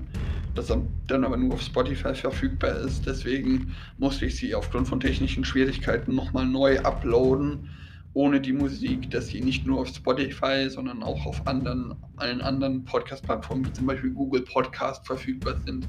das 0.55 0.73
dann 1.07 1.25
aber 1.25 1.37
nur 1.37 1.55
auf 1.55 1.63
Spotify 1.63 2.15
verfügbar 2.15 2.77
ist. 2.77 3.07
Deswegen 3.07 3.75
musste 3.99 4.27
ich 4.27 4.37
sie 4.37 4.55
aufgrund 4.55 4.89
von 4.89 5.01
technischen 5.01 5.45
Schwierigkeiten 5.45 6.15
nochmal 6.15 6.47
neu 6.47 6.79
uploaden 6.81 7.71
ohne 8.15 8.41
die 8.41 8.53
Musik, 8.53 9.11
dass 9.11 9.29
sie 9.29 9.41
nicht 9.41 9.67
nur 9.67 9.81
auf 9.81 9.89
Spotify, 9.89 10.69
sondern 10.69 11.03
auch 11.03 11.25
auf 11.25 11.47
anderen, 11.47 11.95
allen 12.17 12.41
anderen 12.41 12.85
Podcast-Plattformen, 12.85 13.67
wie 13.67 13.73
zum 13.73 13.87
Beispiel 13.87 14.11
Google 14.11 14.43
Podcast, 14.43 15.07
verfügbar 15.07 15.57
sind. 15.65 15.89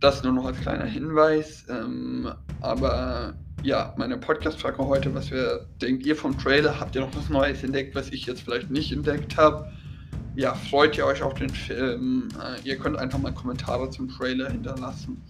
Das 0.00 0.22
nur 0.22 0.32
noch 0.32 0.46
als 0.46 0.60
kleiner 0.60 0.86
Hinweis. 0.86 1.66
Ähm, 1.68 2.30
aber 2.60 3.34
ja, 3.62 3.94
meine 3.98 4.16
Podcast-Frage 4.16 4.78
heute, 4.78 5.14
was 5.14 5.30
wir 5.30 5.66
denkt 5.82 6.06
ihr 6.06 6.16
vom 6.16 6.38
Trailer? 6.38 6.78
Habt 6.78 6.94
ihr 6.94 7.00
noch 7.02 7.14
was 7.14 7.28
Neues 7.28 7.62
entdeckt, 7.62 7.94
was 7.94 8.10
ich 8.10 8.24
jetzt 8.26 8.42
vielleicht 8.42 8.70
nicht 8.70 8.92
entdeckt 8.92 9.36
habe? 9.36 9.70
Ja, 10.36 10.54
freut 10.54 10.96
ihr 10.98 11.06
euch 11.06 11.22
auf 11.22 11.34
den 11.34 11.48
Film? 11.48 12.28
Äh, 12.38 12.68
ihr 12.68 12.76
könnt 12.76 12.98
einfach 12.98 13.18
mal 13.18 13.32
Kommentare 13.32 13.90
zum 13.90 14.08
Trailer 14.08 14.50
hinterlassen. 14.50 15.22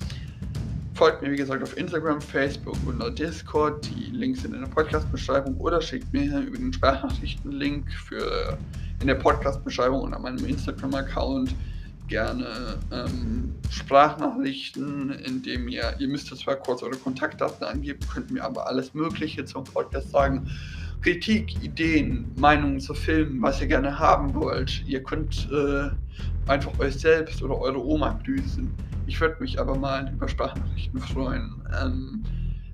Folgt 0.97 1.21
mir, 1.21 1.31
wie 1.31 1.37
gesagt, 1.37 1.63
auf 1.63 1.77
Instagram, 1.77 2.23
Facebook 2.23 2.79
und 2.87 3.19
Discord. 3.19 3.87
Die 3.87 4.11
Links 4.13 4.41
sind 4.41 4.55
in 4.55 4.63
der 4.63 4.69
Podcast-Beschreibung 4.69 5.55
oder 5.59 5.83
schickt 5.83 6.11
mir 6.11 6.39
über 6.39 6.57
den 6.57 6.73
Sprachnachrichten-Link 6.73 7.85
in 9.03 9.07
der 9.07 9.17
Podcast-Beschreibung 9.17 10.01
und 10.01 10.15
an 10.15 10.23
meinem 10.23 10.47
Instagram-Account 10.47 11.55
gerne 12.09 12.79
ähm, 12.91 13.55
Sprachnachrichten, 13.69 15.11
indem 15.11 15.69
ihr, 15.69 15.95
ihr 15.99 16.09
müsst 16.09 16.35
zwar 16.35 16.57
kurz 16.57 16.83
eure 16.83 16.97
Kontaktdaten 16.97 17.67
angeben, 17.67 18.01
könnt 18.11 18.31
mir 18.31 18.43
aber 18.43 18.67
alles 18.67 18.95
Mögliche 18.95 19.45
zum 19.45 19.65
Podcast 19.65 20.11
sagen. 20.13 20.51
Kritik, 21.03 21.63
Ideen, 21.63 22.33
Meinungen 22.37 22.81
zu 22.81 22.95
Filmen, 22.95 23.41
was 23.43 23.61
ihr 23.61 23.69
gerne 23.69 23.99
haben 23.99 24.35
wollt. 24.35 24.85
Ihr 24.87 25.03
könnt 25.03 25.49
äh, 25.53 25.91
einfach 26.51 26.79
euch 26.79 26.95
selbst 26.95 27.43
oder 27.43 27.59
eure 27.59 27.85
Oma 27.85 28.19
grüßen. 28.25 28.71
Ich 29.07 29.21
würde 29.21 29.37
mich 29.41 29.61
aber 29.61 29.77
mal 29.77 30.11
über 30.13 30.29
Sprachnachrichten 30.29 31.01
freuen. 31.01 31.63
Ähm, 31.81 32.25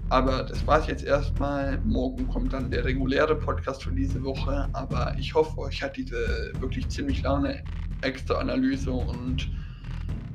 aber 0.08 0.42
das 0.42 0.66
war 0.66 0.80
es 0.80 0.86
jetzt 0.86 1.04
erstmal. 1.04 1.78
Morgen 1.84 2.28
kommt 2.28 2.52
dann 2.52 2.70
der 2.70 2.84
reguläre 2.84 3.34
Podcast 3.34 3.82
für 3.82 3.92
diese 3.92 4.22
Woche. 4.22 4.68
Aber 4.72 5.14
ich 5.18 5.34
hoffe, 5.34 5.58
euch 5.58 5.82
hat 5.82 5.96
diese 5.96 6.52
wirklich 6.58 6.88
ziemlich 6.88 7.22
lange 7.22 7.62
extra 8.02 8.34
Analyse 8.34 8.90
und 8.90 9.50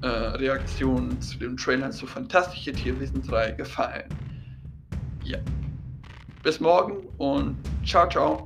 äh, 0.01 0.07
Reaktion 0.07 1.19
zu 1.21 1.37
dem 1.37 1.57
Trailer 1.57 1.91
zu 1.91 2.07
Fantastische 2.07 2.71
Tierwesen 2.71 3.21
3 3.21 3.51
gefallen. 3.51 4.09
Ja. 5.23 5.39
Bis 6.47 6.61
morgen 6.61 7.09
und 7.17 7.57
ciao, 7.85 8.07
ciao. 8.07 8.45